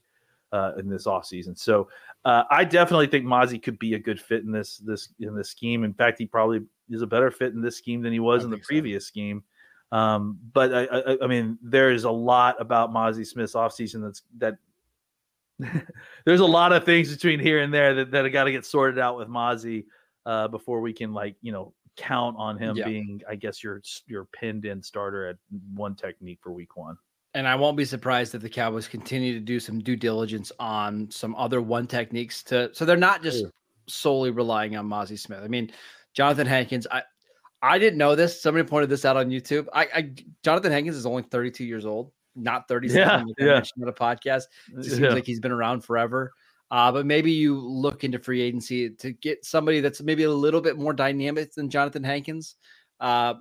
uh, 0.53 0.73
in 0.79 0.89
this 0.89 1.07
offseason. 1.07 1.59
So 1.59 1.89
uh, 2.25 2.45
I 2.51 2.65
definitely 2.65 3.07
think 3.07 3.25
Mazi 3.25 3.63
could 3.63 3.79
be 3.79 3.95
a 3.95 3.99
good 3.99 4.21
fit 4.21 4.43
in 4.45 4.53
this 4.53 4.79
this 4.79 5.09
in 5.21 5.35
this 5.35 5.51
scheme. 5.51 5.85
In 5.85 5.95
fact, 5.95 6.19
he 6.19 6.27
probably 6.27 6.63
is 6.91 7.03
a 7.03 7.07
better 7.07 7.31
fit 7.31 7.55
in 7.55 7.63
this 7.63 7.77
scheme 7.77 8.03
than 8.03 8.13
he 8.13 8.21
was 8.21 8.43
I 8.43 8.45
in 8.45 8.51
the 8.51 8.57
think 8.57 8.65
so. 8.65 8.69
previous 8.69 9.07
scheme. 9.07 9.43
Um, 9.91 10.39
but 10.53 10.75
I, 10.75 10.85
I, 10.85 11.19
I 11.23 11.27
mean, 11.27 11.59
there 11.63 11.91
is 11.91 12.05
a 12.05 12.11
lot 12.11 12.61
about 12.61 12.93
Mazi 12.93 13.27
Smith's 13.27 13.55
offseason 13.55 14.03
that's 14.03 14.23
that 14.37 14.59
there's 16.25 16.41
a 16.41 16.47
lot 16.47 16.73
of 16.73 16.85
things 16.85 17.13
between 17.13 17.41
here 17.41 17.61
and 17.61 17.73
there 17.73 17.95
that, 17.95 18.11
that 18.11 18.29
got 18.31 18.45
to 18.45 18.53
get 18.53 18.65
sorted 18.65 18.99
out 18.99 19.17
with 19.17 19.29
Mazi 19.29 19.87
uh, 20.27 20.49
before 20.49 20.81
we 20.81 20.93
can 20.93 21.13
like 21.13 21.37
you 21.43 21.53
know 21.53 21.75
count 21.97 22.37
on 22.39 22.59
him 22.59 22.77
Yeah. 22.77 22.87
being 22.87 23.21
I 23.29 23.35
guess 23.35 23.63
your 23.63 23.83
your 24.07 24.25
pinned 24.27 24.65
in 24.65 24.83
starter 24.83 25.27
at 25.29 25.37
one 25.75 25.95
technique 25.95 26.39
for 26.43 26.53
week 26.53 26.77
one. 26.77 26.97
And 27.35 27.47
I 27.47 27.57
won't 27.57 27.77
be 27.77 27.85
surprised 27.85 28.35
if 28.35 28.41
the 28.43 28.49
Cowboys 28.49 28.89
continue 28.89 29.35
to 29.35 29.41
do 29.41 29.61
some 29.61 29.81
due 29.81 29.97
diligence 29.97 30.51
on 30.59 31.11
some 31.11 31.35
other 31.35 31.61
one 31.61 31.87
techniques 31.87 32.43
to 32.45 32.71
so 32.73 32.85
they're 32.85 32.97
not 32.97 33.23
just 33.23 33.45
solely 33.89 34.31
relying 34.31 34.77
on 34.77 34.87
Mazi 34.87 35.19
Smith. 35.19 35.41
I 35.43 35.49
mean, 35.49 35.71
Jonathan 36.15 36.47
Hankins, 36.47 36.87
I 36.91 37.03
I 37.61 37.79
didn't 37.79 37.99
know 37.99 38.15
this. 38.15 38.41
Somebody 38.41 38.69
pointed 38.69 38.89
this 38.91 39.05
out 39.05 39.17
on 39.17 39.31
YouTube. 39.31 39.67
I, 39.73 39.89
I 39.95 40.13
Jonathan 40.45 40.73
Hankins 40.73 40.97
is 40.97 41.07
only 41.07 41.23
32 41.25 41.65
years 41.65 41.85
old, 41.85 42.13
not 42.39 42.69
37. 42.69 42.99
Yeah, 42.99 43.23
like 43.25 43.67
yeah. 43.77 43.89
a 43.89 43.93
podcast. 43.93 44.45
It 44.73 44.77
just 44.77 44.91
seems 44.91 45.01
Yeah. 45.01 45.11
like 45.11 45.27
he's 45.27 45.41
been 45.41 45.53
around 45.53 45.85
forever. 45.85 46.33
Uh, 46.71 46.93
but 46.93 47.07
maybe 47.07 47.33
you 47.33 47.59
look 47.59 48.05
into 48.05 48.19
free 48.19 48.43
agency 48.43 48.91
to 48.91 49.13
get 49.13 49.45
somebody 49.45 49.81
that's 49.81 50.03
maybe 50.03 50.25
a 50.25 50.31
little 50.31 50.61
bit 50.61 50.77
more 50.77 50.93
dynamic 50.93 51.53
than 51.55 51.71
Jonathan 51.71 52.05
Hankins. 52.05 52.57
Uh, 53.01 53.35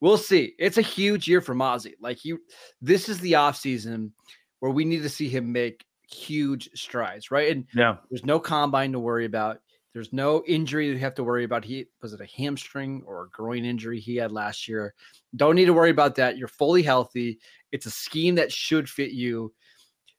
we'll 0.00 0.18
see. 0.18 0.54
It's 0.58 0.76
a 0.76 0.82
huge 0.82 1.26
year 1.26 1.40
for 1.40 1.54
Mazi. 1.54 1.94
Like 2.00 2.24
you, 2.24 2.40
this 2.82 3.08
is 3.08 3.18
the 3.20 3.32
offseason 3.32 4.10
where 4.58 4.72
we 4.72 4.84
need 4.84 5.02
to 5.02 5.08
see 5.08 5.28
him 5.28 5.52
make 5.52 5.84
huge 6.10 6.68
strides, 6.74 7.30
right? 7.30 7.50
And 7.50 7.66
yeah, 7.74 7.96
there's 8.10 8.24
no 8.24 8.38
combine 8.38 8.92
to 8.92 8.98
worry 8.98 9.24
about. 9.24 9.60
There's 9.92 10.12
no 10.12 10.44
injury 10.46 10.86
you 10.88 10.98
have 10.98 11.14
to 11.14 11.24
worry 11.24 11.44
about. 11.44 11.64
He 11.64 11.86
was 12.00 12.12
it 12.12 12.20
a 12.20 12.26
hamstring 12.26 13.02
or 13.06 13.24
a 13.24 13.28
groin 13.30 13.64
injury 13.64 13.98
he 13.98 14.16
had 14.16 14.30
last 14.30 14.68
year. 14.68 14.94
Don't 15.34 15.56
need 15.56 15.64
to 15.64 15.72
worry 15.72 15.90
about 15.90 16.14
that. 16.16 16.38
You're 16.38 16.48
fully 16.48 16.82
healthy. 16.82 17.40
It's 17.72 17.86
a 17.86 17.90
scheme 17.90 18.36
that 18.36 18.52
should 18.52 18.88
fit 18.88 19.10
you. 19.10 19.52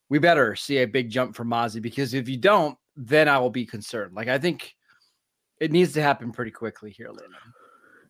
We 0.10 0.20
better 0.20 0.56
see 0.58 0.80
a 0.80 0.86
big 0.86 1.10
jump 1.10 1.36
from 1.36 1.50
Mazi 1.50 1.82
because 1.82 2.14
if 2.14 2.28
you 2.28 2.36
don't, 2.38 2.78
then 2.98 3.30
I 3.30 3.38
will 3.38 3.50
be 3.50 3.66
concerned. 3.66 4.14
Like 4.14 4.28
I 4.28 4.38
think 4.38 4.76
it 5.62 5.72
needs 5.72 5.94
to 5.94 6.02
happen 6.02 6.32
pretty 6.34 6.52
quickly 6.52 6.92
here, 6.92 7.08
Landon. 7.08 7.38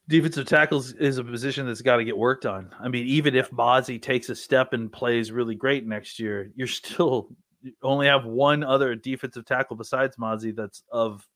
defensive 0.08 0.48
tackles 0.48 0.94
is 0.94 1.20
a 1.20 1.24
position 1.24 1.68
that's 1.68 1.82
got 1.82 1.98
to 1.98 2.04
get 2.04 2.18
worked 2.18 2.46
on. 2.46 2.74
I 2.80 2.88
mean, 2.88 3.06
even 3.06 3.36
if 3.36 3.52
Mazi 3.52 4.02
takes 4.02 4.30
a 4.30 4.36
step 4.36 4.74
and 4.74 4.92
plays 4.92 5.32
really 5.32 5.56
great 5.56 5.86
next 5.86 6.20
year, 6.20 6.52
you're 6.56 6.68
still 6.68 7.30
you 7.62 7.74
only 7.84 8.08
have 8.08 8.26
one 8.26 8.64
other 8.64 8.96
defensive 8.96 9.46
tackle 9.46 9.76
besides 9.76 10.18
Mazi 10.18 10.56
that's 10.56 10.84
of 10.92 11.28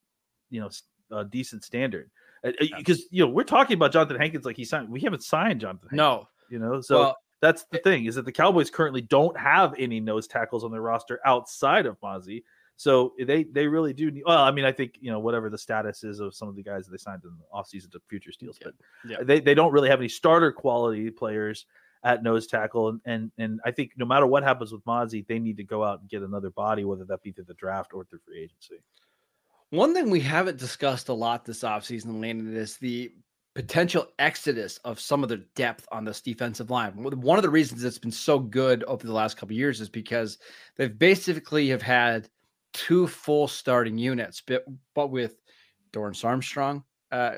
you 0.50 0.62
know 0.62 0.70
a 1.12 1.24
decent 1.26 1.64
standard. 1.64 2.10
Uh, 2.44 2.50
uh, 2.62 2.66
because 2.78 3.04
you 3.12 3.24
know 3.26 3.30
we're 3.32 3.44
talking 3.44 3.76
about 3.76 3.92
Jonathan 3.92 4.18
Hankins 4.18 4.46
like 4.46 4.56
he 4.58 4.66
signed. 4.66 4.90
We 4.90 5.02
haven't 5.02 5.24
signed 5.24 5.62
Jonathan. 5.62 5.90
Hankins, 5.90 5.98
No. 5.98 6.28
you 6.50 6.60
know 6.60 6.82
so. 6.82 7.00
Well, 7.00 7.18
that's 7.42 7.66
the 7.72 7.80
thing 7.80 8.06
is 8.06 8.16
that 8.16 8.26
the 8.26 8.32
Cowboys 8.32 8.70
currently 8.72 9.02
don't 9.02 9.38
have 9.38 9.76
any 9.78 10.00
nose 10.00 10.26
tackles 10.28 10.64
on 10.64 10.72
their 10.72 10.82
roster 10.82 11.20
outside 11.26 11.86
of 11.86 12.00
Mazi. 12.02 12.44
So 12.78 13.14
they 13.24 13.44
they 13.44 13.68
really 13.68 13.94
do 13.94 14.12
need. 14.12 14.24
Well, 14.26 14.40
I 14.44 14.52
mean, 14.52 14.66
I 14.66 14.72
think 14.72 14.98
you 15.00 15.12
know 15.12 15.20
whatever 15.20 15.50
the 15.50 15.58
status 15.58 16.04
is 16.04 16.20
of 16.20 16.34
some 16.36 16.48
of 16.50 16.56
the 16.56 16.64
guys 16.64 16.86
that 16.86 16.92
they 16.92 16.98
signed 16.98 17.22
in 17.24 17.32
the 17.38 17.46
offseason 17.54 17.92
to 17.92 18.02
futures 18.10 18.36
deals, 18.38 18.58
but 18.62 18.74
Yeah. 19.08 19.18
they 19.24 19.40
they 19.40 19.54
don't 19.54 19.72
really 19.72 19.90
have 19.90 20.00
any 20.00 20.10
starter 20.10 20.52
quality 20.52 21.10
players 21.10 21.66
at 22.04 22.22
nose 22.22 22.48
tackle, 22.48 22.90
and 22.90 23.02
and 23.06 23.32
and 23.38 23.62
I 23.64 23.72
think 23.72 23.92
no 23.96 24.06
matter 24.06 24.26
what 24.28 24.44
happens 24.44 24.72
with 24.74 24.84
Mazi, 24.86 25.26
they 25.28 25.40
need 25.40 25.58
to 25.58 25.64
go 25.64 25.84
out 25.84 26.02
and 26.02 26.10
get 26.10 26.22
another 26.22 26.50
body, 26.50 26.84
whether 26.84 27.06
that 27.06 27.22
be 27.24 27.32
through 27.32 27.46
the 27.46 27.54
draft 27.54 27.94
or 27.94 28.04
through 28.06 28.20
free 28.26 28.42
agency. 28.44 28.76
One 29.76 29.94
thing 29.94 30.10
we 30.10 30.22
haven't 30.22 30.58
discussed 30.58 31.10
a 31.10 31.14
lot 31.14 31.44
this 31.44 31.64
offseason, 31.64 32.22
Landon, 32.22 32.56
is 32.56 32.78
the 32.78 33.12
potential 33.56 34.08
exodus 34.20 34.78
of 34.86 35.02
some 35.02 35.22
of 35.22 35.28
the 35.28 35.44
depth 35.56 35.86
on 35.92 36.06
this 36.06 36.22
defensive 36.22 36.70
line. 36.70 36.94
One 36.96 37.38
of 37.38 37.44
the 37.44 37.50
reasons 37.50 37.84
it's 37.84 37.98
been 37.98 38.10
so 38.10 38.40
good 38.40 38.86
over 38.86 39.06
the 39.06 39.12
last 39.12 39.36
couple 39.36 39.54
years 39.54 39.82
is 39.82 39.90
because 39.90 40.38
they've 40.78 40.98
basically 40.98 41.68
have 41.70 41.82
had 41.82 42.30
two 42.74 43.06
full 43.06 43.50
starting 43.50 43.98
units, 43.98 44.42
but, 44.46 44.64
but 44.94 45.12
with 45.12 45.36
Dorance 45.92 46.24
Armstrong 46.24 46.84
uh, 47.12 47.32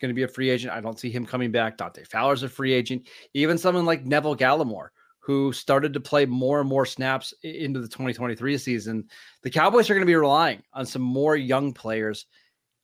going 0.00 0.10
to 0.10 0.14
be 0.14 0.22
a 0.22 0.28
free 0.28 0.50
agent. 0.50 0.72
I 0.72 0.80
don't 0.80 0.98
see 0.98 1.10
him 1.10 1.26
coming 1.26 1.50
back. 1.50 1.78
Dante 1.78 2.04
Fowler's 2.04 2.42
a 2.42 2.48
free 2.48 2.72
agent. 2.72 3.08
Even 3.34 3.58
someone 3.58 3.86
like 3.86 4.04
Neville 4.04 4.36
Gallimore, 4.36 4.88
who 5.26 5.52
started 5.52 5.92
to 5.92 5.98
play 5.98 6.24
more 6.24 6.60
and 6.60 6.68
more 6.68 6.86
snaps 6.86 7.34
into 7.42 7.80
the 7.80 7.88
2023 7.88 8.56
season. 8.58 9.08
The 9.42 9.50
Cowboys 9.50 9.90
are 9.90 9.94
going 9.94 10.02
to 10.02 10.06
be 10.06 10.14
relying 10.14 10.62
on 10.72 10.86
some 10.86 11.02
more 11.02 11.34
young 11.34 11.72
players. 11.72 12.26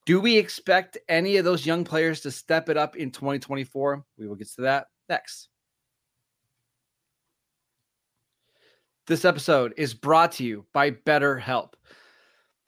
Do 0.06 0.20
we 0.20 0.36
expect 0.36 0.98
any 1.08 1.36
of 1.36 1.44
those 1.44 1.64
young 1.64 1.84
players 1.84 2.20
to 2.22 2.32
step 2.32 2.68
it 2.68 2.76
up 2.76 2.96
in 2.96 3.12
2024? 3.12 4.04
We 4.18 4.26
will 4.26 4.34
get 4.34 4.48
to 4.56 4.62
that 4.62 4.88
next. 5.08 5.50
This 9.06 9.24
episode 9.24 9.74
is 9.76 9.94
brought 9.94 10.32
to 10.32 10.44
you 10.44 10.66
by 10.74 10.90
BetterHelp. 10.90 11.74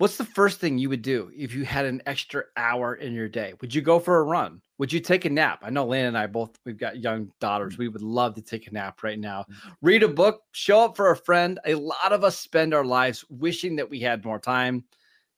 What's 0.04 0.18
the 0.18 0.24
first 0.26 0.60
thing 0.60 0.76
you 0.76 0.90
would 0.90 1.00
do 1.00 1.30
if 1.34 1.54
you 1.54 1.64
had 1.64 1.86
an 1.86 2.02
extra 2.04 2.44
hour 2.58 2.96
in 2.96 3.14
your 3.14 3.26
day? 3.26 3.54
Would 3.62 3.74
you 3.74 3.80
go 3.80 3.98
for 3.98 4.18
a 4.18 4.24
run? 4.24 4.60
Would 4.76 4.92
you 4.92 5.00
take 5.00 5.24
a 5.24 5.30
nap? 5.30 5.60
I 5.62 5.70
know 5.70 5.86
Lane 5.86 6.04
and 6.04 6.18
I 6.18 6.26
both 6.26 6.58
we've 6.66 6.76
got 6.76 7.02
young 7.02 7.32
daughters. 7.40 7.76
Mm. 7.76 7.78
We 7.78 7.88
would 7.88 8.02
love 8.02 8.34
to 8.34 8.42
take 8.42 8.66
a 8.66 8.70
nap 8.70 9.02
right 9.02 9.18
now. 9.18 9.46
Mm. 9.50 9.72
Read 9.80 10.02
a 10.02 10.08
book, 10.08 10.42
show 10.52 10.82
up 10.82 10.94
for 10.94 11.10
a 11.10 11.16
friend. 11.16 11.58
A 11.64 11.74
lot 11.74 12.12
of 12.12 12.22
us 12.22 12.36
spend 12.36 12.74
our 12.74 12.84
lives 12.84 13.24
wishing 13.30 13.76
that 13.76 13.88
we 13.88 13.98
had 13.98 14.26
more 14.26 14.38
time. 14.38 14.84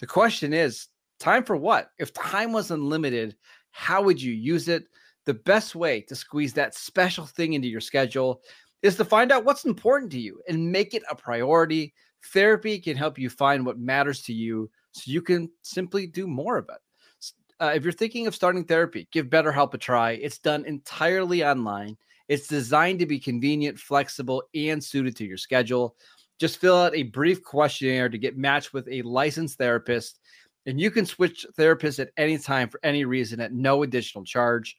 The 0.01 0.07
question 0.09 0.53
is, 0.53 0.89
time 1.21 1.45
for 1.45 1.55
what? 1.55 1.93
If 2.01 2.13
time 2.13 2.51
was 2.51 2.73
unlimited, 2.73 3.37
how 3.71 4.03
would 4.03 4.21
you 4.21 4.33
use 4.33 4.67
it? 4.67 4.87
The 5.27 5.35
best 5.35 5.77
way 5.77 6.01
to 6.01 6.17
squeeze 6.17 6.55
that 6.55 6.75
special 6.75 7.25
thing 7.25 7.53
into 7.53 7.69
your 7.69 7.81
schedule 7.81 8.43
is 8.83 8.97
to 8.97 9.05
find 9.05 9.31
out 9.31 9.45
what's 9.45 9.65
important 9.65 10.11
to 10.11 10.21
you 10.21 10.43
and 10.49 10.73
make 10.73 10.93
it 10.93 11.05
a 11.09 11.15
priority. 11.15 11.95
Therapy 12.25 12.79
can 12.79 12.97
help 12.97 13.19
you 13.19 13.31
find 13.31 13.65
what 13.65 13.79
matters 13.79 14.23
to 14.23 14.33
you 14.33 14.71
so 14.93 15.11
you 15.11 15.23
can 15.23 15.51
simply 15.63 16.07
do 16.07 16.27
more 16.27 16.57
of 16.57 16.69
it. 16.69 17.33
Uh, 17.59 17.73
if 17.75 17.85
you're 17.85 17.93
thinking 17.93 18.27
of 18.27 18.35
starting 18.35 18.65
therapy, 18.65 19.09
give 19.13 19.27
BetterHelp 19.27 19.73
a 19.75 19.79
try. 19.79 20.13
It's 20.13 20.39
done 20.39 20.65
entirely 20.67 21.45
online. 21.45 21.97
It's 22.29 22.49
designed 22.49 22.99
to 22.99 23.07
be 23.07 23.19
convenient, 23.19 23.79
flexible, 23.79 24.43
and 24.55 24.83
suited 24.83 25.17
to 25.17 25.25
your 25.25 25.39
schedule. 25.39 25.97
Just 26.39 26.59
fill 26.59 26.77
out 26.77 26.95
a 26.95 27.05
brief 27.05 27.43
questionnaire 27.43 28.09
to 28.09 28.19
get 28.19 28.37
matched 28.37 28.75
with 28.75 28.89
a 28.89 29.03
licensed 29.03 29.57
therapist, 29.57 30.19
and 30.67 30.81
you 30.81 30.91
can 30.91 31.07
switch 31.07 31.47
therapists 31.59 31.99
at 31.99 32.11
any 32.17 32.37
time 32.37 32.69
for 32.69 32.81
any 32.83 33.05
reason 33.05 33.41
at 33.41 33.53
no 33.53 33.85
additional 33.85 34.25
charge. 34.25 34.77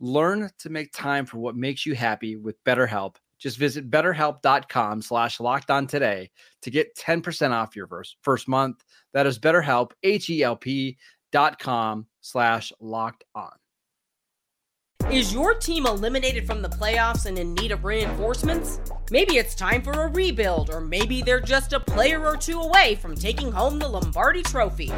Learn 0.00 0.50
to 0.58 0.70
make 0.70 0.92
time 0.92 1.26
for 1.26 1.38
what 1.38 1.56
makes 1.56 1.84
you 1.84 1.94
happy 1.94 2.36
with 2.36 2.62
BetterHelp. 2.64 3.16
Just 3.42 3.58
visit 3.58 3.90
betterhelp.com 3.90 5.02
slash 5.02 5.40
locked 5.40 5.68
on 5.68 5.88
today 5.88 6.30
to 6.62 6.70
get 6.70 6.94
10% 6.94 7.50
off 7.50 7.74
your 7.74 7.88
first, 7.88 8.16
first 8.22 8.46
month. 8.46 8.84
That 9.14 9.26
is 9.26 9.40
betterhelp, 9.40 9.90
H-E-L-P 10.04 10.96
dot 11.32 11.58
com 11.58 12.06
slash 12.20 12.72
locked 12.78 13.24
on. 13.34 13.50
Is 15.10 15.34
your 15.34 15.54
team 15.54 15.86
eliminated 15.86 16.46
from 16.46 16.62
the 16.62 16.68
playoffs 16.68 17.26
and 17.26 17.36
in 17.36 17.54
need 17.54 17.72
of 17.72 17.84
reinforcements? 17.84 18.80
Maybe 19.10 19.36
it's 19.38 19.56
time 19.56 19.82
for 19.82 19.90
a 19.90 20.06
rebuild, 20.06 20.70
or 20.70 20.80
maybe 20.80 21.20
they're 21.20 21.40
just 21.40 21.72
a 21.72 21.80
player 21.80 22.24
or 22.24 22.36
two 22.36 22.60
away 22.60 22.94
from 22.94 23.16
taking 23.16 23.50
home 23.50 23.80
the 23.80 23.88
Lombardi 23.88 24.42
Trophy. 24.42 24.92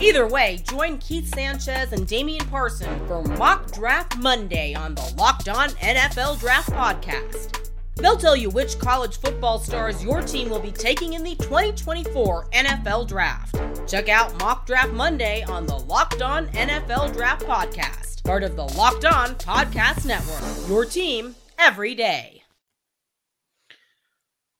Either 0.00 0.28
way, 0.28 0.62
join 0.70 0.98
Keith 0.98 1.34
Sanchez 1.34 1.92
and 1.92 2.06
Damian 2.06 2.46
Parson 2.46 3.04
for 3.08 3.22
Mock 3.22 3.72
Draft 3.72 4.16
Monday 4.18 4.74
on 4.74 4.94
the 4.94 5.14
Locked 5.18 5.48
On 5.48 5.70
NFL 5.70 6.38
Draft 6.38 6.70
Podcast. 6.70 7.67
They'll 7.98 8.16
tell 8.16 8.36
you 8.36 8.48
which 8.50 8.78
college 8.78 9.18
football 9.18 9.58
stars 9.58 10.04
your 10.04 10.22
team 10.22 10.50
will 10.50 10.60
be 10.60 10.70
taking 10.70 11.14
in 11.14 11.24
the 11.24 11.34
2024 11.34 12.46
NFL 12.50 13.08
Draft. 13.08 13.60
Check 13.88 14.08
out 14.08 14.38
Mock 14.38 14.66
Draft 14.66 14.92
Monday 14.92 15.42
on 15.42 15.66
the 15.66 15.76
Locked 15.76 16.22
On 16.22 16.46
NFL 16.48 17.12
Draft 17.12 17.44
Podcast, 17.44 18.22
part 18.22 18.44
of 18.44 18.54
the 18.54 18.64
Locked 18.64 19.04
On 19.04 19.30
Podcast 19.36 20.06
Network. 20.06 20.68
Your 20.68 20.84
team 20.84 21.34
every 21.58 21.96
day. 21.96 22.42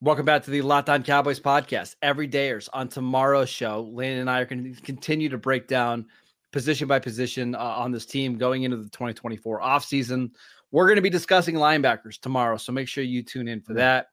Welcome 0.01 0.25
back 0.25 0.43
to 0.43 0.51
the 0.51 0.61
Locked 0.61 0.89
On 0.89 1.03
Cowboys 1.03 1.39
podcast. 1.39 1.95
Every 2.01 2.27
dayers 2.27 2.67
on 2.73 2.87
tomorrow's 2.87 3.49
show, 3.49 3.89
Landon 3.91 4.21
and 4.21 4.29
I 4.29 4.39
are 4.39 4.45
going 4.45 4.73
to 4.73 4.81
continue 4.81 5.29
to 5.29 5.37
break 5.37 5.67
down 5.67 6.07
position 6.51 6.87
by 6.87 6.99
position 6.99 7.55
uh, 7.55 7.59
on 7.59 7.91
this 7.91 8.05
team 8.05 8.37
going 8.37 8.63
into 8.63 8.77
the 8.77 8.89
2024 8.89 9.61
offseason. 9.61 10.31
We're 10.71 10.85
going 10.85 10.97
to 10.97 11.01
be 11.01 11.09
discussing 11.09 11.55
linebackers 11.55 12.19
tomorrow, 12.19 12.57
so 12.57 12.71
make 12.71 12.87
sure 12.87 13.03
you 13.03 13.23
tune 13.23 13.47
in 13.47 13.61
for 13.61 13.73
that. 13.73 14.07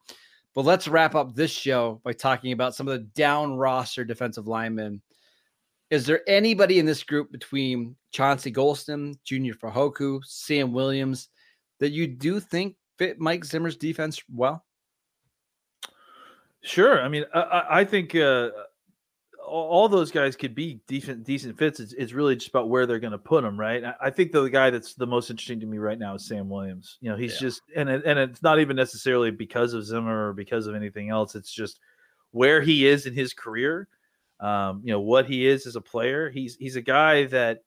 But 0.54 0.64
let's 0.64 0.88
wrap 0.88 1.14
up 1.14 1.34
this 1.34 1.50
show 1.50 2.00
by 2.02 2.12
talking 2.14 2.52
about 2.52 2.74
some 2.74 2.88
of 2.88 2.92
the 2.94 3.04
down 3.14 3.56
roster 3.56 4.04
defensive 4.04 4.46
linemen. 4.48 5.02
Is 5.90 6.06
there 6.06 6.22
anybody 6.26 6.78
in 6.78 6.86
this 6.86 7.02
group 7.02 7.30
between 7.30 7.94
Chauncey 8.10 8.50
Golston, 8.50 9.18
Junior 9.22 9.54
Fehoko, 9.54 10.20
Sam 10.24 10.72
Williams 10.72 11.28
that 11.78 11.90
you 11.90 12.06
do 12.06 12.40
think 12.40 12.74
fit 12.96 13.20
Mike 13.20 13.44
Zimmer's 13.44 13.76
defense 13.76 14.22
well? 14.32 14.64
Sure. 16.62 17.00
I 17.02 17.08
mean, 17.08 17.24
I- 17.34 17.40
I, 17.40 17.80
I 17.80 17.84
think 17.84 18.14
uh, 18.14 18.50
all 19.48 19.88
those 19.88 20.11
guys 20.11 20.37
could 20.37 20.54
be 20.54 20.80
decent 20.88 21.24
decent 21.24 21.56
fits. 21.56 21.80
It's, 21.80 21.92
it's 21.92 22.12
really 22.12 22.35
just 22.37 22.48
about 22.48 22.68
where 22.68 22.85
they're 22.87 22.98
going 22.98 23.12
to 23.12 23.18
put 23.18 23.42
them, 23.42 23.59
right? 23.59 23.82
I- 24.00 24.11
think 24.11 24.32
the 24.32 24.48
guy 24.48 24.70
that's 24.70 24.94
the 24.94 25.06
most 25.06 25.30
interesting 25.30 25.61
to 25.61 25.66
me 25.66 25.78
right 25.78 25.98
now 25.98 26.14
is 26.14 26.26
Sam 26.26 26.48
Williams. 26.48 26.98
You 27.00 27.11
know, 27.11 27.16
he's 27.16 27.35
Yeah. 27.35 27.40
just 27.40 27.62
and 27.74 27.88
it, 27.88 28.02
and 28.04 28.18
it's 28.18 28.42
not 28.42 28.59
even 28.61 28.76
necessarily 28.76 29.30
because 29.30 29.72
of 29.72 29.85
Zimmer 29.85 30.28
or 30.28 30.32
because 30.32 30.66
of 30.66 30.74
anything 30.74 31.11
else. 31.11 31.35
It's 31.35 31.52
just 31.52 31.80
where 32.32 32.61
he 32.61 32.87
is 32.87 33.06
in 33.06 33.14
his 33.14 33.32
career. 33.32 33.88
Um, 34.40 34.82
you 34.85 34.92
know 34.92 35.00
what 35.00 35.26
he 35.26 35.46
is 35.46 35.66
as 35.66 35.76
a 35.76 35.80
player. 35.80 36.28
He's 36.30 36.56
he's 36.56 36.76
a 36.76 36.82
guy 36.82 37.24
that 37.26 37.62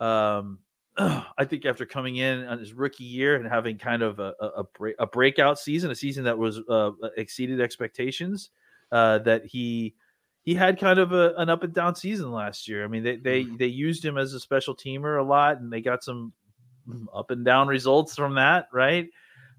um, 0.00 0.58
I 0.98 1.44
think 1.46 1.64
after 1.64 1.86
coming 1.86 2.16
in 2.16 2.44
on 2.46 2.58
his 2.58 2.72
rookie 2.72 3.04
year 3.04 3.36
and 3.36 3.46
having 3.46 3.78
kind 3.78 4.02
of 4.02 4.18
a 4.18 4.34
a, 4.40 4.64
a 4.98 5.06
breakout 5.06 5.58
season, 5.58 5.90
a 5.90 5.94
season 5.94 6.24
that 6.24 6.36
was 6.38 6.58
uh, 6.68 6.90
exceeded 7.16 7.60
expectations, 7.60 8.50
uh, 8.92 9.18
that 9.20 9.46
he 9.46 9.94
he 10.42 10.54
had 10.54 10.78
kind 10.78 10.98
of 10.98 11.12
a, 11.12 11.34
an 11.36 11.50
up 11.50 11.62
and 11.62 11.74
down 11.74 11.94
season 11.94 12.32
last 12.32 12.68
year. 12.68 12.84
I 12.84 12.88
mean, 12.88 13.02
they 13.02 13.16
they 13.16 13.44
they 13.44 13.66
used 13.66 14.04
him 14.04 14.16
as 14.16 14.32
a 14.32 14.40
special 14.40 14.74
teamer 14.74 15.20
a 15.20 15.22
lot, 15.22 15.60
and 15.60 15.72
they 15.72 15.80
got 15.80 16.02
some 16.02 16.32
up 17.14 17.30
and 17.30 17.44
down 17.44 17.68
results 17.68 18.16
from 18.16 18.34
that, 18.34 18.66
right? 18.72 19.08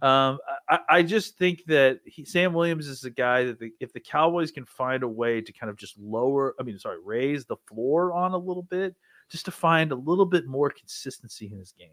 Um, 0.01 0.39
I, 0.67 0.79
I 0.89 1.03
just 1.03 1.37
think 1.37 1.63
that 1.67 1.99
he, 2.05 2.25
Sam 2.25 2.53
Williams 2.53 2.87
is 2.87 3.03
a 3.03 3.11
guy 3.11 3.45
that 3.45 3.59
the, 3.59 3.71
if 3.79 3.93
the 3.93 3.99
Cowboys 3.99 4.51
can 4.51 4.65
find 4.65 5.03
a 5.03 5.07
way 5.07 5.41
to 5.41 5.53
kind 5.53 5.69
of 5.69 5.77
just 5.77 5.97
lower, 5.99 6.55
I 6.59 6.63
mean, 6.63 6.79
sorry, 6.79 6.97
raise 7.03 7.45
the 7.45 7.57
floor 7.69 8.11
on 8.11 8.31
a 8.31 8.37
little 8.37 8.63
bit, 8.63 8.95
just 9.29 9.45
to 9.45 9.51
find 9.51 9.91
a 9.91 9.95
little 9.95 10.25
bit 10.25 10.47
more 10.47 10.71
consistency 10.71 11.51
in 11.53 11.59
his 11.59 11.71
game, 11.71 11.89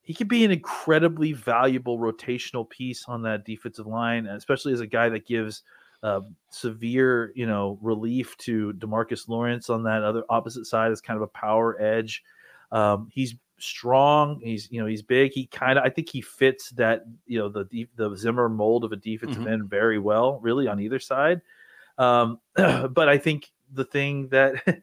he 0.00 0.14
could 0.14 0.28
be 0.28 0.46
an 0.46 0.50
incredibly 0.50 1.32
valuable 1.32 1.98
rotational 1.98 2.68
piece 2.68 3.04
on 3.06 3.22
that 3.22 3.44
defensive 3.44 3.86
line, 3.86 4.26
especially 4.26 4.72
as 4.72 4.80
a 4.80 4.86
guy 4.86 5.10
that 5.10 5.26
gives 5.26 5.62
uh, 6.02 6.20
severe, 6.50 7.32
you 7.34 7.46
know, 7.46 7.78
relief 7.82 8.36
to 8.38 8.72
Demarcus 8.74 9.28
Lawrence 9.28 9.68
on 9.70 9.82
that 9.84 10.02
other 10.02 10.24
opposite 10.30 10.66
side 10.66 10.92
as 10.92 11.00
kind 11.00 11.16
of 11.16 11.22
a 11.22 11.26
power 11.28 11.80
edge. 11.80 12.22
Um, 12.72 13.08
he's 13.12 13.34
strong. 13.58 14.40
He's 14.42 14.70
you 14.70 14.80
know 14.80 14.86
he's 14.86 15.02
big. 15.02 15.32
He 15.32 15.46
kind 15.46 15.78
of 15.78 15.84
I 15.84 15.90
think 15.90 16.08
he 16.08 16.20
fits 16.22 16.70
that 16.70 17.04
you 17.26 17.38
know 17.38 17.48
the 17.48 17.86
the 17.96 18.16
Zimmer 18.16 18.48
mold 18.48 18.84
of 18.84 18.92
a 18.92 18.96
defensive 18.96 19.42
Mhm. 19.42 19.52
end 19.52 19.70
very 19.70 19.98
well, 19.98 20.38
really 20.40 20.66
on 20.66 20.80
either 20.80 20.98
side. 20.98 21.42
Um, 21.98 22.38
but 22.54 23.08
I 23.08 23.18
think 23.18 23.50
the 23.72 23.84
thing 23.84 24.28
that 24.28 24.54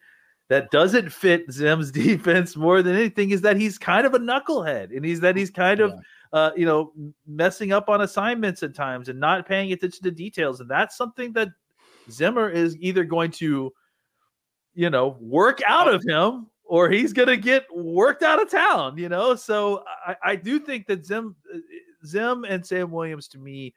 that 0.49 0.69
doesn't 0.71 1.11
fit 1.11 1.51
Zim's 1.51 1.91
defense 2.03 2.55
more 2.55 2.81
than 2.83 2.95
anything 2.95 3.31
is 3.31 3.41
that 3.41 3.57
he's 3.57 3.77
kind 3.77 4.05
of 4.05 4.13
a 4.13 4.19
knucklehead 4.19 4.95
and 4.95 5.03
he's 5.03 5.21
that 5.21 5.35
he's 5.35 5.49
kind 5.49 5.79
of 5.79 5.91
uh, 6.33 6.51
you 6.55 6.65
know 6.65 6.91
messing 7.25 7.71
up 7.71 7.89
on 7.89 8.01
assignments 8.01 8.63
at 8.63 8.75
times 8.75 9.09
and 9.09 9.19
not 9.19 9.47
paying 9.47 9.71
attention 9.71 10.03
to 10.03 10.11
details. 10.11 10.59
And 10.59 10.69
that's 10.69 10.97
something 10.97 11.33
that 11.33 11.49
Zimmer 12.09 12.49
is 12.49 12.77
either 12.77 13.03
going 13.03 13.31
to 13.31 13.73
you 14.73 14.89
know 14.89 15.17
work 15.19 15.61
out 15.65 15.93
of 15.93 16.03
him 16.07 16.47
or 16.63 16.89
he's 16.89 17.13
going 17.13 17.29
to 17.29 17.37
get 17.37 17.65
worked 17.73 18.23
out 18.23 18.41
of 18.41 18.49
town 18.49 18.97
you 18.97 19.09
know? 19.09 19.35
So 19.35 19.83
I, 20.05 20.15
I 20.23 20.35
do 20.35 20.59
think 20.59 20.87
that 20.87 21.05
Zim 21.05 21.35
Zim 22.05 22.43
and 22.43 22.65
Sam 22.65 22.91
Williams 22.91 23.27
to 23.29 23.37
me 23.37 23.73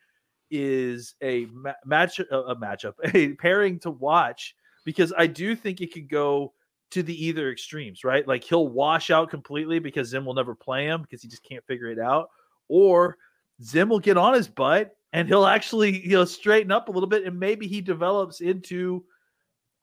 is 0.51 1.15
a 1.23 1.47
ma- 1.53 1.73
match 1.85 2.19
a 2.19 2.55
matchup 2.57 2.95
a 3.15 3.35
pairing 3.35 3.79
to 3.81 3.91
watch 3.91 4.55
because 4.85 5.13
I 5.17 5.27
do 5.27 5.55
think 5.55 5.81
it 5.81 5.93
could 5.93 6.09
go 6.09 6.53
to 6.91 7.03
the 7.03 7.25
either 7.25 7.51
extremes, 7.51 8.03
right? 8.03 8.27
Like 8.27 8.43
he'll 8.43 8.69
wash 8.69 9.11
out 9.11 9.31
completely 9.31 9.79
because 9.79 10.09
Zim 10.09 10.25
will 10.25 10.35
never 10.35 10.55
play 10.55 10.87
him 10.87 11.03
because 11.03 11.23
he 11.23 11.29
just 11.29 11.45
can't 11.45 11.65
figure 11.67 11.87
it 11.87 12.01
out, 12.01 12.31
or 12.71 13.19
Zim 13.63 13.91
will 13.91 14.01
get 14.01 14.17
on 14.17 14.33
his 14.33 14.49
butt 14.49 14.97
and 15.13 15.29
he'll 15.29 15.45
actually 15.45 16.07
you 16.07 16.17
know 16.17 16.25
straighten 16.25 16.73
up 16.73 16.89
a 16.89 16.93
little 16.93 17.09
bit 17.09 17.27
and 17.27 17.39
maybe 17.39 17.67
he 17.67 17.81
develops 17.81 18.41
into 18.41 19.05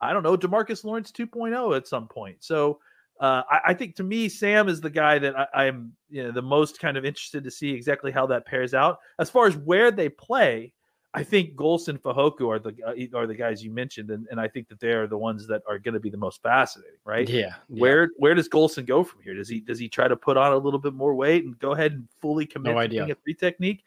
I 0.01 0.13
don't 0.13 0.23
know 0.23 0.37
Demarcus 0.37 0.83
Lawrence 0.83 1.11
2.0 1.11 1.75
at 1.75 1.87
some 1.87 2.07
point. 2.07 2.37
So 2.39 2.79
uh, 3.19 3.43
I, 3.49 3.59
I, 3.67 3.73
think 3.73 3.95
to 3.95 4.03
me 4.03 4.29
Sam 4.29 4.69
is 4.69 4.79
the 4.79 4.91
guy 4.91 5.17
that 5.17 5.49
I, 5.53 5.65
am 5.65 5.91
you 6.09 6.23
know 6.23 6.31
the 6.31 6.41
most 6.41 6.79
kind 6.79 6.97
of 6.97 7.05
interested 7.05 7.43
to 7.43 7.51
see 7.51 7.71
exactly 7.71 8.11
how 8.11 8.27
that 8.27 8.45
pairs 8.45 8.75
out 8.75 8.99
as 9.19 9.29
far 9.29 9.47
as 9.47 9.57
where 9.57 9.91
they 9.91 10.07
play. 10.09 10.73
I 11.13 11.23
think 11.23 11.55
Golston 11.55 11.99
Fehoko 11.99 12.49
are 12.49 12.59
the 12.59 12.75
uh, 12.85 13.17
are 13.17 13.27
the 13.27 13.35
guys 13.35 13.63
you 13.63 13.71
mentioned, 13.71 14.11
and, 14.11 14.27
and 14.29 14.39
I 14.39 14.47
think 14.47 14.67
that 14.69 14.79
they 14.79 14.91
are 14.91 15.07
the 15.07 15.17
ones 15.17 15.47
that 15.47 15.63
are 15.67 15.79
going 15.79 15.93
to 15.93 15.99
be 15.99 16.09
the 16.09 16.17
most 16.17 16.41
fascinating, 16.43 16.99
right? 17.05 17.27
Yeah, 17.27 17.53
yeah. 17.69 17.81
Where 17.81 18.09
where 18.17 18.35
does 18.35 18.49
Golston 18.49 18.85
go 18.85 19.03
from 19.03 19.21
here? 19.23 19.33
Does 19.33 19.49
he 19.49 19.61
does 19.61 19.79
he 19.79 19.87
try 19.87 20.07
to 20.07 20.15
put 20.15 20.37
on 20.37 20.51
a 20.51 20.57
little 20.57 20.79
bit 20.79 20.93
more 20.93 21.15
weight 21.15 21.45
and 21.45 21.57
go 21.59 21.71
ahead 21.71 21.93
and 21.93 22.07
fully 22.21 22.45
commit 22.45 22.75
no 22.75 22.81
to 22.81 22.89
being 22.89 23.11
a 23.11 23.15
three 23.15 23.33
technique? 23.33 23.83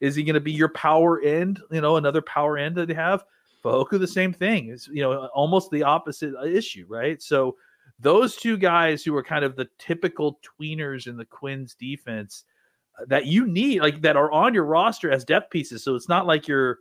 Is 0.00 0.14
he 0.14 0.22
going 0.22 0.34
to 0.34 0.40
be 0.40 0.52
your 0.52 0.70
power 0.70 1.20
end? 1.20 1.60
You 1.70 1.80
know, 1.80 1.96
another 1.96 2.22
power 2.22 2.56
end 2.56 2.76
that 2.76 2.88
they 2.88 2.94
have. 2.94 3.24
Fehoko, 3.62 3.98
the 3.98 4.06
same 4.06 4.32
thing. 4.32 4.68
Is 4.68 4.88
you 4.92 5.02
know 5.02 5.26
almost 5.34 5.70
the 5.70 5.82
opposite 5.82 6.34
uh, 6.36 6.44
issue, 6.44 6.86
right? 6.88 7.20
So 7.20 7.56
those 7.98 8.36
two 8.36 8.56
guys 8.56 9.04
who 9.04 9.14
are 9.16 9.22
kind 9.22 9.44
of 9.44 9.56
the 9.56 9.68
typical 9.78 10.38
tweeners 10.58 11.06
in 11.06 11.16
the 11.16 11.26
Quinn's 11.26 11.74
defense 11.74 12.44
that 13.08 13.26
you 13.26 13.46
need, 13.46 13.80
like 13.80 14.02
that 14.02 14.16
are 14.16 14.30
on 14.30 14.54
your 14.54 14.64
roster 14.64 15.10
as 15.10 15.24
depth 15.24 15.50
pieces. 15.50 15.84
So 15.84 15.94
it's 15.94 16.08
not 16.08 16.26
like 16.26 16.48
you're, 16.48 16.78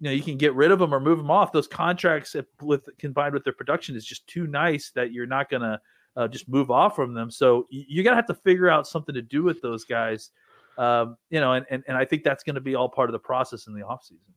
you 0.00 0.04
know, 0.04 0.10
you 0.10 0.22
can 0.22 0.36
get 0.36 0.54
rid 0.54 0.70
of 0.70 0.78
them 0.78 0.94
or 0.94 1.00
move 1.00 1.18
them 1.18 1.30
off. 1.30 1.52
Those 1.52 1.66
contracts 1.66 2.36
with 2.60 2.88
combined 2.98 3.34
with 3.34 3.44
their 3.44 3.52
production 3.52 3.96
is 3.96 4.04
just 4.04 4.26
too 4.26 4.46
nice 4.46 4.90
that 4.94 5.12
you're 5.12 5.26
not 5.26 5.50
gonna 5.50 5.80
uh, 6.16 6.28
just 6.28 6.48
move 6.48 6.70
off 6.70 6.94
from 6.94 7.14
them. 7.14 7.30
So 7.30 7.66
you're 7.70 8.04
gonna 8.04 8.16
have 8.16 8.26
to 8.26 8.34
figure 8.34 8.68
out 8.68 8.86
something 8.86 9.14
to 9.14 9.22
do 9.22 9.42
with 9.42 9.60
those 9.60 9.84
guys. 9.84 10.30
Um, 10.78 11.16
you 11.30 11.40
know, 11.40 11.54
and, 11.54 11.66
and 11.70 11.82
and 11.88 11.96
I 11.96 12.04
think 12.04 12.22
that's 12.22 12.44
going 12.44 12.54
to 12.54 12.60
be 12.60 12.76
all 12.76 12.88
part 12.88 13.08
of 13.08 13.12
the 13.12 13.18
process 13.18 13.66
in 13.66 13.74
the 13.74 13.80
offseason. 13.80 14.30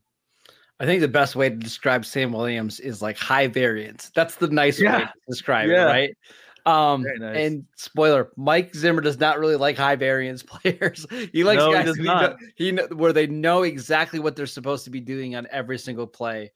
I 0.80 0.86
think 0.86 1.02
the 1.02 1.08
best 1.08 1.36
way 1.36 1.50
to 1.50 1.56
describe 1.56 2.04
Sam 2.04 2.32
Williams 2.32 2.80
is 2.80 3.04
like 3.04 3.15
high 3.15 3.45
variance. 3.45 4.10
That's 4.15 4.36
the 4.36 4.47
nice 4.47 4.80
yeah. 4.80 4.97
way 4.97 5.04
to 5.04 5.13
describe 5.30 5.69
yeah. 5.69 5.84
it, 5.84 5.86
right? 5.86 6.17
Um, 6.65 7.04
nice. 7.04 7.38
and 7.38 7.65
spoiler, 7.76 8.32
Mike 8.38 8.76
Zimmer 8.76 9.02
does 9.02 9.19
not 9.19 9.39
really 9.39 9.56
like 9.56 9.78
high 9.78 9.95
variance 9.95 10.43
players. 10.47 11.06
he 11.34 11.43
likes 11.43 11.60
no, 11.60 11.74
guys 11.74 11.95
he, 11.95 12.04
know, 12.04 12.36
he 12.56 12.71
know, 12.71 12.88
where 12.93 13.13
they 13.13 13.28
know 13.28 13.63
exactly 13.63 14.19
what 14.19 14.36
they're 14.36 14.45
supposed 14.45 14.84
to 14.86 14.89
be 14.89 15.00
doing 15.00 15.36
on 15.36 15.47
every 15.52 15.78
single 15.78 16.08
play. 16.08 16.52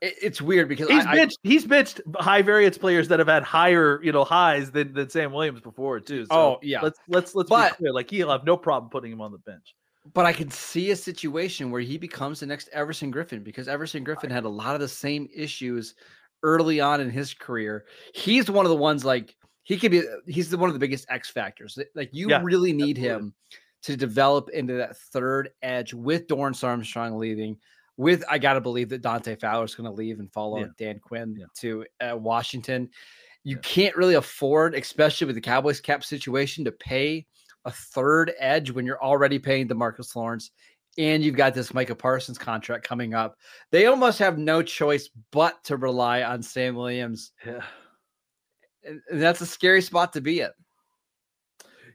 It, 0.00 0.14
it's 0.22 0.42
weird 0.42 0.68
because 0.68 0.88
he's 0.88 1.04
I, 1.04 1.16
bitched, 1.16 1.36
he's 1.42 1.66
bitched 1.66 2.00
high 2.16 2.42
variance 2.42 2.78
players 2.78 3.08
that 3.08 3.18
have 3.18 3.28
had 3.28 3.42
higher, 3.42 4.02
you 4.02 4.12
know, 4.12 4.24
highs 4.24 4.70
than, 4.70 4.92
than 4.92 5.10
Sam 5.10 5.32
Williams 5.32 5.60
before 5.60 6.00
too. 6.00 6.24
So 6.26 6.34
oh 6.34 6.58
yeah, 6.62 6.80
let's 6.80 6.98
let's 7.08 7.34
let's 7.34 7.50
but, 7.50 7.72
be 7.72 7.76
clear. 7.76 7.92
Like 7.92 8.10
he'll 8.10 8.30
have 8.30 8.44
no 8.44 8.56
problem 8.56 8.90
putting 8.90 9.12
him 9.12 9.20
on 9.20 9.32
the 9.32 9.38
bench. 9.38 9.74
But 10.14 10.24
I 10.24 10.32
can 10.32 10.50
see 10.50 10.92
a 10.92 10.96
situation 10.96 11.70
where 11.70 11.80
he 11.80 11.98
becomes 11.98 12.40
the 12.40 12.46
next 12.46 12.68
Everson 12.72 13.12
Griffen 13.12 13.42
because 13.42 13.66
Everson 13.66 14.04
Griffen 14.04 14.30
had 14.30 14.44
a 14.44 14.48
lot 14.48 14.74
of 14.74 14.80
the 14.80 14.88
same 14.88 15.28
issues 15.34 15.94
early 16.42 16.80
on 16.80 17.00
in 17.00 17.10
his 17.10 17.34
career. 17.34 17.84
He's 18.14 18.50
one 18.50 18.66
of 18.66 18.70
the 18.70 18.76
ones 18.76 19.04
like 19.04 19.36
he 19.62 19.76
could 19.76 19.90
be 19.90 20.02
he's 20.26 20.50
the, 20.50 20.58
one 20.58 20.68
of 20.68 20.74
the 20.74 20.80
biggest 20.80 21.06
X 21.08 21.30
factors. 21.30 21.78
Like 21.94 22.10
you 22.12 22.30
yeah, 22.30 22.40
really 22.42 22.72
need 22.72 22.98
absolutely. 22.98 23.26
him 23.26 23.34
to 23.82 23.96
develop 23.96 24.48
into 24.50 24.74
that 24.74 24.96
third 24.96 25.50
edge 25.62 25.92
with 25.94 26.26
Dorance 26.28 26.64
Armstrong 26.64 27.18
leaving. 27.18 27.56
With 27.96 28.22
I 28.28 28.38
gotta 28.38 28.60
believe 28.60 28.90
that 28.90 29.02
Dante 29.02 29.36
Fowler 29.36 29.64
is 29.64 29.74
going 29.74 29.88
to 29.88 29.96
leave 29.96 30.20
and 30.20 30.30
follow 30.32 30.58
yeah. 30.58 30.66
Dan 30.78 30.98
Quinn 30.98 31.34
yeah. 31.38 31.46
to 31.56 31.84
uh, 32.00 32.16
Washington. 32.16 32.90
You 33.42 33.58
can't 33.58 33.96
really 33.96 34.14
afford, 34.14 34.74
especially 34.74 35.26
with 35.26 35.36
the 35.36 35.40
Cowboys 35.40 35.80
cap 35.80 36.04
situation, 36.04 36.64
to 36.64 36.72
pay 36.72 37.26
a 37.64 37.70
third 37.70 38.32
edge 38.38 38.70
when 38.70 38.84
you're 38.84 39.02
already 39.02 39.38
paying 39.38 39.68
Demarcus 39.68 40.14
Lawrence 40.14 40.50
and 40.98 41.22
you've 41.22 41.36
got 41.36 41.54
this 41.54 41.74
Micah 41.74 41.94
Parsons 41.94 42.38
contract 42.38 42.86
coming 42.86 43.14
up. 43.14 43.36
They 43.70 43.86
almost 43.86 44.18
have 44.18 44.38
no 44.38 44.62
choice 44.62 45.10
but 45.30 45.62
to 45.64 45.76
rely 45.76 46.22
on 46.22 46.42
Sam 46.42 46.74
Williams. 46.74 47.32
Yeah. 47.44 47.62
And 48.84 49.02
that's 49.10 49.40
a 49.40 49.46
scary 49.46 49.82
spot 49.82 50.12
to 50.12 50.20
be 50.20 50.40
in. 50.40 50.50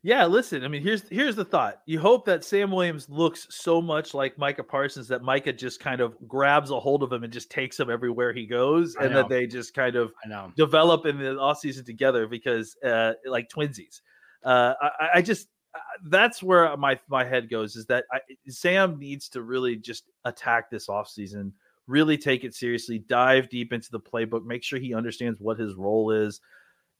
Yeah, 0.03 0.25
listen, 0.25 0.65
I 0.65 0.67
mean, 0.67 0.81
here's 0.81 1.07
here's 1.09 1.35
the 1.35 1.45
thought. 1.45 1.81
You 1.85 1.99
hope 1.99 2.25
that 2.25 2.43
Sam 2.43 2.71
Williams 2.71 3.07
looks 3.07 3.45
so 3.51 3.79
much 3.79 4.15
like 4.15 4.35
Micah 4.35 4.63
Parsons 4.63 5.07
that 5.09 5.21
Micah 5.21 5.53
just 5.53 5.79
kind 5.79 6.01
of 6.01 6.15
grabs 6.27 6.71
a 6.71 6.79
hold 6.79 7.03
of 7.03 7.13
him 7.13 7.23
and 7.23 7.31
just 7.31 7.51
takes 7.51 7.79
him 7.79 7.91
everywhere 7.91 8.33
he 8.33 8.47
goes, 8.47 8.95
and 8.95 9.15
that 9.15 9.29
they 9.29 9.45
just 9.45 9.75
kind 9.75 9.95
of 9.95 10.11
develop 10.57 11.05
in 11.05 11.19
the 11.19 11.37
off 11.37 11.59
season 11.59 11.85
together 11.85 12.27
because 12.27 12.75
uh 12.83 13.13
like 13.25 13.47
twinsies. 13.47 14.01
Uh 14.43 14.73
I, 14.81 15.09
I 15.15 15.21
just 15.21 15.49
Uh, 15.73 15.79
that's 16.05 16.43
where 16.43 16.75
my 16.77 16.99
my 17.07 17.23
head 17.23 17.49
goes 17.49 17.75
is 17.75 17.85
that 17.85 18.05
I, 18.11 18.19
Sam 18.47 18.99
needs 18.99 19.29
to 19.29 19.41
really 19.41 19.75
just 19.75 20.05
attack 20.25 20.69
this 20.69 20.87
offseason, 20.87 21.51
really 21.87 22.17
take 22.17 22.43
it 22.43 22.53
seriously, 22.53 22.99
dive 22.99 23.49
deep 23.49 23.73
into 23.73 23.91
the 23.91 23.99
playbook, 23.99 24.45
make 24.45 24.63
sure 24.63 24.79
he 24.79 24.93
understands 24.93 25.39
what 25.39 25.59
his 25.59 25.75
role 25.75 26.11
is, 26.11 26.41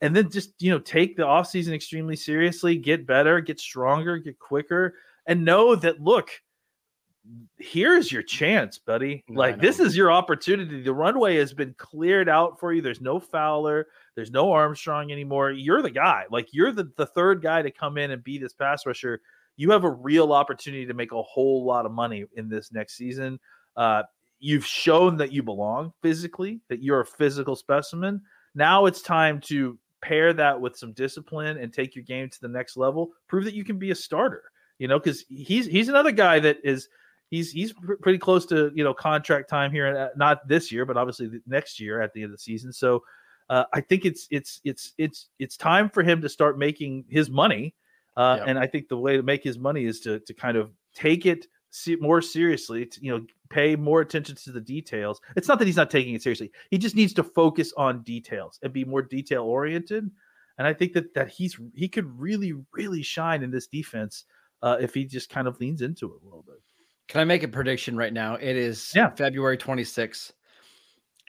and 0.02 0.16
then 0.16 0.30
just 0.30 0.54
you 0.60 0.72
know 0.72 0.80
take 0.80 1.16
the 1.16 1.24
offseason 1.24 1.74
extremely 1.74 2.16
seriously, 2.16 2.78
get 2.78 3.06
better, 3.06 3.42
get 3.42 3.60
stronger, 3.60 4.18
get 4.18 4.40
quicker, 4.40 4.96
and 5.26 5.44
know 5.44 5.76
that 5.76 6.02
look, 6.02 6.32
here's 7.58 8.12
your 8.12 8.24
chance, 8.24 8.78
buddy. 8.78 9.24
Like 9.30 9.60
this 9.60 9.80
is 9.80 9.96
your 9.96 10.12
opportunity. 10.12 10.82
The 10.82 10.94
runway 10.94 11.38
has 11.38 11.54
been 11.54 11.76
cleared 11.78 12.30
out 12.30 12.60
for 12.60 12.74
you. 12.74 12.82
There's 12.82 13.02
no 13.02 13.20
Fowler, 13.20 13.88
there's 14.16 14.32
no 14.32 14.52
Armstrong 14.52 15.12
anymore. 15.12 15.52
You're 15.52 15.82
the 15.82 15.92
guy. 15.92 16.26
Like 16.30 16.50
you're 16.52 16.72
the, 16.72 16.92
the 16.98 17.06
third 17.06 17.42
guy 17.42 17.62
to 17.62 17.72
come 17.72 17.98
in 17.98 18.12
and 18.12 18.24
be 18.24 18.38
this 18.38 18.54
pass 18.54 18.86
rusher. 18.86 19.22
You 19.58 19.72
have 19.72 19.84
a 19.84 19.90
real 19.90 20.34
opportunity 20.34 20.86
to 20.86 20.94
make 20.94 21.12
a 21.12 21.22
whole 21.22 21.66
lot 21.66 21.86
of 21.86 21.92
money 21.92 22.26
in 22.36 22.50
this 22.50 22.72
next 22.72 22.98
season. 22.98 23.40
Uh, 23.76 24.04
you've 24.40 24.66
shown 24.66 25.18
that 25.18 25.32
you 25.32 25.44
belong 25.44 25.94
physically, 26.02 26.60
that 26.68 26.82
you're 26.82 27.02
a 27.02 27.06
physical 27.06 27.56
specimen. 27.56 28.22
Now 28.56 28.86
it's 28.86 29.02
time 29.02 29.40
to 29.42 29.78
pair 30.02 30.34
that 30.34 30.60
with 30.60 30.76
some 30.76 30.94
discipline 30.94 31.58
and 31.58 31.72
take 31.72 31.96
your 31.96 32.04
game 32.04 32.30
to 32.30 32.42
the 32.42 32.48
next 32.48 32.76
level. 32.76 33.12
Prove 33.28 33.46
that 33.46 33.54
you 33.54 33.64
can 33.64 33.78
be 33.78 33.92
a 33.92 33.96
starter. 33.96 34.44
You 34.80 34.88
know, 34.88 35.00
because 35.00 35.24
he's 35.30 35.68
he's 35.68 35.90
another 35.90 36.12
guy 36.12 36.40
that 36.40 36.58
is 36.64 36.90
he's 37.30 37.52
he's 37.52 37.72
pretty 38.02 38.18
close 38.18 38.48
to 38.48 38.72
you 38.74 38.84
know 38.84 38.96
contract 38.96 39.48
time 39.48 39.72
here, 39.72 39.96
uh, 39.96 40.08
not 40.16 40.48
this 40.48 40.72
year, 40.72 40.86
but 40.86 40.98
obviously 40.98 41.40
next 41.46 41.80
year 41.80 42.02
at 42.02 42.14
the 42.14 42.24
end 42.24 42.32
of 42.32 42.38
the 42.40 42.42
season. 42.42 42.74
So 42.74 43.04
uh, 43.52 43.66
I 43.74 43.82
think 43.82 44.06
it's 44.06 44.28
it's 44.32 44.62
it's 44.64 44.94
it's 44.98 45.28
it's 45.38 45.58
time 45.58 45.90
for 45.90 46.04
him 46.04 46.22
to 46.22 46.30
start 46.30 46.58
making 46.58 47.04
his 47.10 47.30
money. 47.30 47.76
Uh, 48.16 48.38
yep. 48.40 48.48
And 48.48 48.58
I 48.58 48.66
think 48.66 48.88
the 48.88 48.98
way 48.98 49.18
to 49.18 49.24
make 49.24 49.44
his 49.44 49.60
money 49.60 49.84
is 49.84 50.00
to 50.02 50.22
to 50.22 50.34
kind 50.34 50.56
of 50.56 50.72
take 50.96 51.26
it 51.26 51.48
more 52.00 52.22
seriously. 52.22 52.86
To, 52.86 53.04
you 53.04 53.12
know, 53.12 53.26
pay 53.50 53.76
more 53.76 54.00
attention 54.00 54.38
to 54.38 54.54
the 54.54 54.62
details. 54.62 55.20
It's 55.36 55.50
not 55.50 55.60
that 55.60 55.66
he's 55.66 55.76
not 55.76 55.92
taking 55.92 56.16
it 56.16 56.24
seriously. 56.24 56.50
He 56.70 56.78
just 56.78 56.96
needs 56.96 57.14
to 57.16 57.24
focus 57.24 57.74
on 57.76 58.04
details 58.04 58.58
and 58.64 58.72
be 58.72 58.86
more 58.86 59.02
detail 59.02 59.44
oriented. 59.44 60.10
And 60.58 60.66
I 60.66 60.74
think 60.74 60.94
that 60.94 61.14
that 61.16 61.28
he's 61.28 61.60
he 61.74 61.90
could 61.90 62.06
really 62.18 62.54
really 62.72 63.04
shine 63.04 63.44
in 63.44 63.52
this 63.52 63.68
defense 63.68 64.24
uh, 64.64 64.78
if 64.80 64.94
he 64.94 65.04
just 65.04 65.30
kind 65.30 65.50
of 65.50 65.60
leans 65.60 65.82
into 65.82 66.06
it 66.06 66.22
a 66.22 66.26
little 66.26 66.46
bit. 66.48 66.62
Can 67.10 67.20
I 67.20 67.26
make 67.26 67.44
a 67.44 67.50
prediction 67.50 67.98
right 67.98 68.14
now? 68.14 68.36
It 68.36 68.56
is 68.56 68.94
yeah. 68.96 69.10
February 69.10 69.58
26th. 69.58 70.32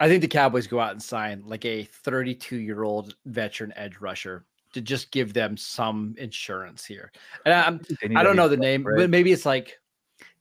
I 0.03 0.09
think 0.09 0.21
the 0.21 0.27
Cowboys 0.27 0.67
go 0.67 0.81
out 0.81 0.91
and 0.91 1.01
sign 1.01 1.45
like 1.47 1.65
a 1.65 1.85
32 1.85 2.57
year 2.57 2.83
old 2.83 3.15
veteran 3.27 3.73
edge 3.77 3.99
rusher 4.01 4.45
to 4.73 4.81
just 4.81 5.13
give 5.13 5.33
them 5.33 5.57
some 5.57 6.17
insurance 6.19 6.85
here. 6.85 7.13
And 7.47 7.55
I'm, 7.55 7.81
I 8.17 8.25
don't 8.25 8.35
know 8.35 8.49
the 8.49 8.57
name, 8.57 8.83
right? 8.83 8.97
but 8.97 9.11
maybe 9.11 9.31
it's 9.31 9.47
like 9.47 9.79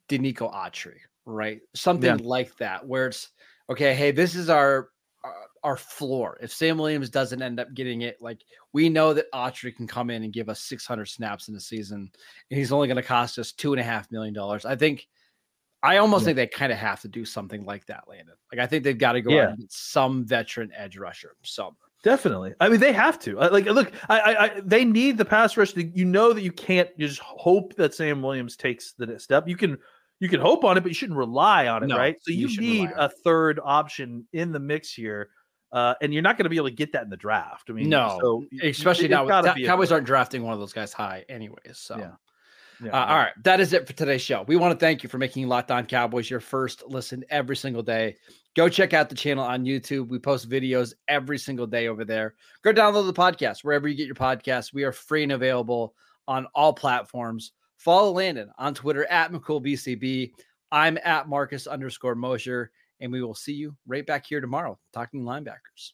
Denico 0.10 0.52
Autry, 0.52 0.97
right? 1.28 1.62
Something 1.76 2.17
yeah. 2.17 2.26
like 2.28 2.58
that, 2.58 2.88
where 2.88 3.06
it's 3.06 3.30
okay. 3.69 3.93
Hey, 3.93 4.10
this 4.10 4.34
is 4.34 4.50
our 4.50 4.89
uh, 5.24 5.30
our 5.63 5.78
floor. 5.78 6.39
If 6.41 6.52
Sam 6.52 6.80
Williams 6.80 7.12
doesn't 7.12 7.43
end 7.43 7.60
up 7.60 7.71
getting 7.76 8.02
it, 8.02 8.17
like 8.19 8.41
we 8.74 8.89
know 8.89 9.13
that 9.13 9.32
Autry 9.32 9.76
can 9.76 9.86
come 9.86 10.10
in 10.10 10.24
and 10.24 10.34
give 10.34 10.50
us 10.50 10.62
600 10.62 11.06
snaps 11.06 11.50
in 11.50 11.54
the 11.54 11.62
season, 11.62 12.10
and 12.50 12.58
he's 12.58 12.71
only 12.71 12.88
going 12.88 12.95
to 12.95 13.04
cost 13.04 13.38
us 13.38 13.52
two 13.52 13.74
and 13.74 13.80
a 13.80 13.84
half 13.84 14.12
million 14.12 14.34
dollars. 14.34 14.65
I 14.65 14.76
think 14.76 15.08
I 15.84 15.98
almost 15.98 16.22
yeah. 16.22 16.26
think 16.26 16.36
they 16.36 16.48
kind 16.48 16.72
of 16.72 16.78
have 16.78 17.02
to 17.02 17.08
do 17.08 17.26
something 17.26 17.65
like 17.65 17.86
that, 17.88 18.04
Landon. 18.08 18.36
Like 18.52 18.62
I 18.62 18.67
think 18.67 18.84
they've 18.84 18.98
got 18.98 19.13
to 19.13 19.22
go 19.22 19.32
yeah. 19.32 19.44
out 19.44 19.50
and 19.50 19.60
get 19.60 19.72
some 19.72 20.26
veteran 20.26 20.72
edge 20.76 20.98
rusher. 20.98 21.36
So 21.44 21.76
Definitely. 22.04 22.54
I 22.60 22.70
mean, 22.70 22.80
they 22.80 22.94
have 22.94 23.20
to. 23.20 23.36
Like, 23.36 23.65
look, 23.65 23.91
I, 24.10 24.20
I, 24.20 24.44
I, 24.44 24.62
they 24.63 24.84
need 24.84 25.17
the 25.17 25.26
pass 25.26 25.56
rush. 25.56 25.74
To, 25.74 25.84
you 25.84 26.06
know 26.06 26.34
that 26.34 26.41
you 26.41 26.52
can't 26.52 26.89
you 26.98 27.08
just 27.08 27.20
hope 27.20 27.76
that 27.76 27.94
Sam 27.94 28.22
Williams 28.22 28.56
takes 28.56 28.94
the 28.94 29.06
next 29.06 29.24
step. 29.24 29.48
You 29.48 29.56
can, 29.56 29.78
you 30.20 30.28
can 30.28 30.39
hope 30.39 30.63
on 30.63 30.78
it, 30.78 30.82
but 30.82 30.89
you 30.89 30.96
shouldn't 30.96 31.17
rely 31.17 31.67
on 31.67 31.84
it, 31.84 31.88
No, 31.88 31.98
right? 31.98 32.15
So 32.22 32.32
you 32.32 32.48
you, 32.48 32.60
need 32.60 32.89
a 32.96 33.08
third 33.08 33.60
option 33.63 34.26
in 34.34 34.52
the 34.52 34.60
mix 34.60 34.91
here, 34.91 35.30
uh, 35.72 35.94
and 36.02 36.12
you're 36.12 36.24
not 36.24 36.38
going 36.38 36.46
to 36.46 36.50
be 36.50 36.56
able 36.56 36.70
to 36.70 36.76
get 36.76 36.91
that 36.94 37.04
in 37.04 37.10
the 37.10 37.17
draft. 37.17 37.70
I 37.70 37.74
mean, 37.74 37.89
No, 37.89 38.17
so 38.20 38.46
especially 38.63 39.08
now. 39.08 39.26
With, 39.26 39.65
Cowboys 39.65 39.91
aren't 39.91 40.08
drafting 40.08 40.41
one 40.41 40.54
of 40.54 40.60
those 40.60 40.74
guys 40.74 40.94
high, 40.94 41.24
anyways. 41.30 41.78
So. 41.78 41.98
Yeah. 41.98 42.12
Yeah, 42.84 42.91
Uh, 42.91 43.06
all 43.06 43.17
right, 43.17 43.34
that 43.44 43.60
is 43.60 43.74
it 43.74 43.86
for 43.86 43.94
today's 43.94 44.22
show. 44.22 44.44
We 44.48 44.56
want 44.56 44.78
to 44.78 44.84
thank 44.84 45.04
you 45.04 45.10
for 45.10 45.17
making 45.17 45.48
Locked 45.48 45.72
On 45.72 45.86
Cowboys 45.86 46.30
your 46.30 46.39
first 46.39 46.84
listen 46.88 47.24
every 47.30 47.56
single 47.56 47.84
day. 47.84 48.15
Go 48.56 48.67
check 48.70 48.94
out 48.94 49.08
the 49.08 49.15
channel 49.15 49.44
on 49.44 49.63
YouTube. 49.65 50.10
We 50.10 50.20
post 50.20 50.50
videos 50.50 50.94
every 51.08 51.38
single 51.38 51.67
day 51.67 51.88
over 51.88 52.04
there. 52.04 52.36
Go 52.63 52.74
download 52.74 53.06
the 53.06 53.13
podcast 53.13 53.63
wherever 53.63 53.88
you 53.88 53.96
get 53.96 54.08
your 54.08 54.15
podcasts. 54.15 54.74
We 54.74 54.84
are 54.84 54.91
free 54.91 55.24
and 55.24 55.32
available 55.32 55.94
on 56.28 56.48
all 56.56 56.74
platforms. 56.74 57.54
Follow 57.78 58.12
Landon 58.12 58.52
on 58.58 58.74
Twitter 58.74 59.06
at 59.06 59.32
McCoolBCB. 59.32 60.32
I'm 60.72 60.98
at 61.04 61.30
Marcus 61.30 61.67
underscore 61.67 62.15
Mosher, 62.15 62.72
and 63.00 63.12
we 63.12 63.22
will 63.22 63.36
see 63.36 63.54
you 63.54 63.76
right 63.88 64.06
back 64.06 64.26
here 64.26 64.41
tomorrow 64.41 64.78
talking 64.94 65.24
linebackers. 65.24 65.94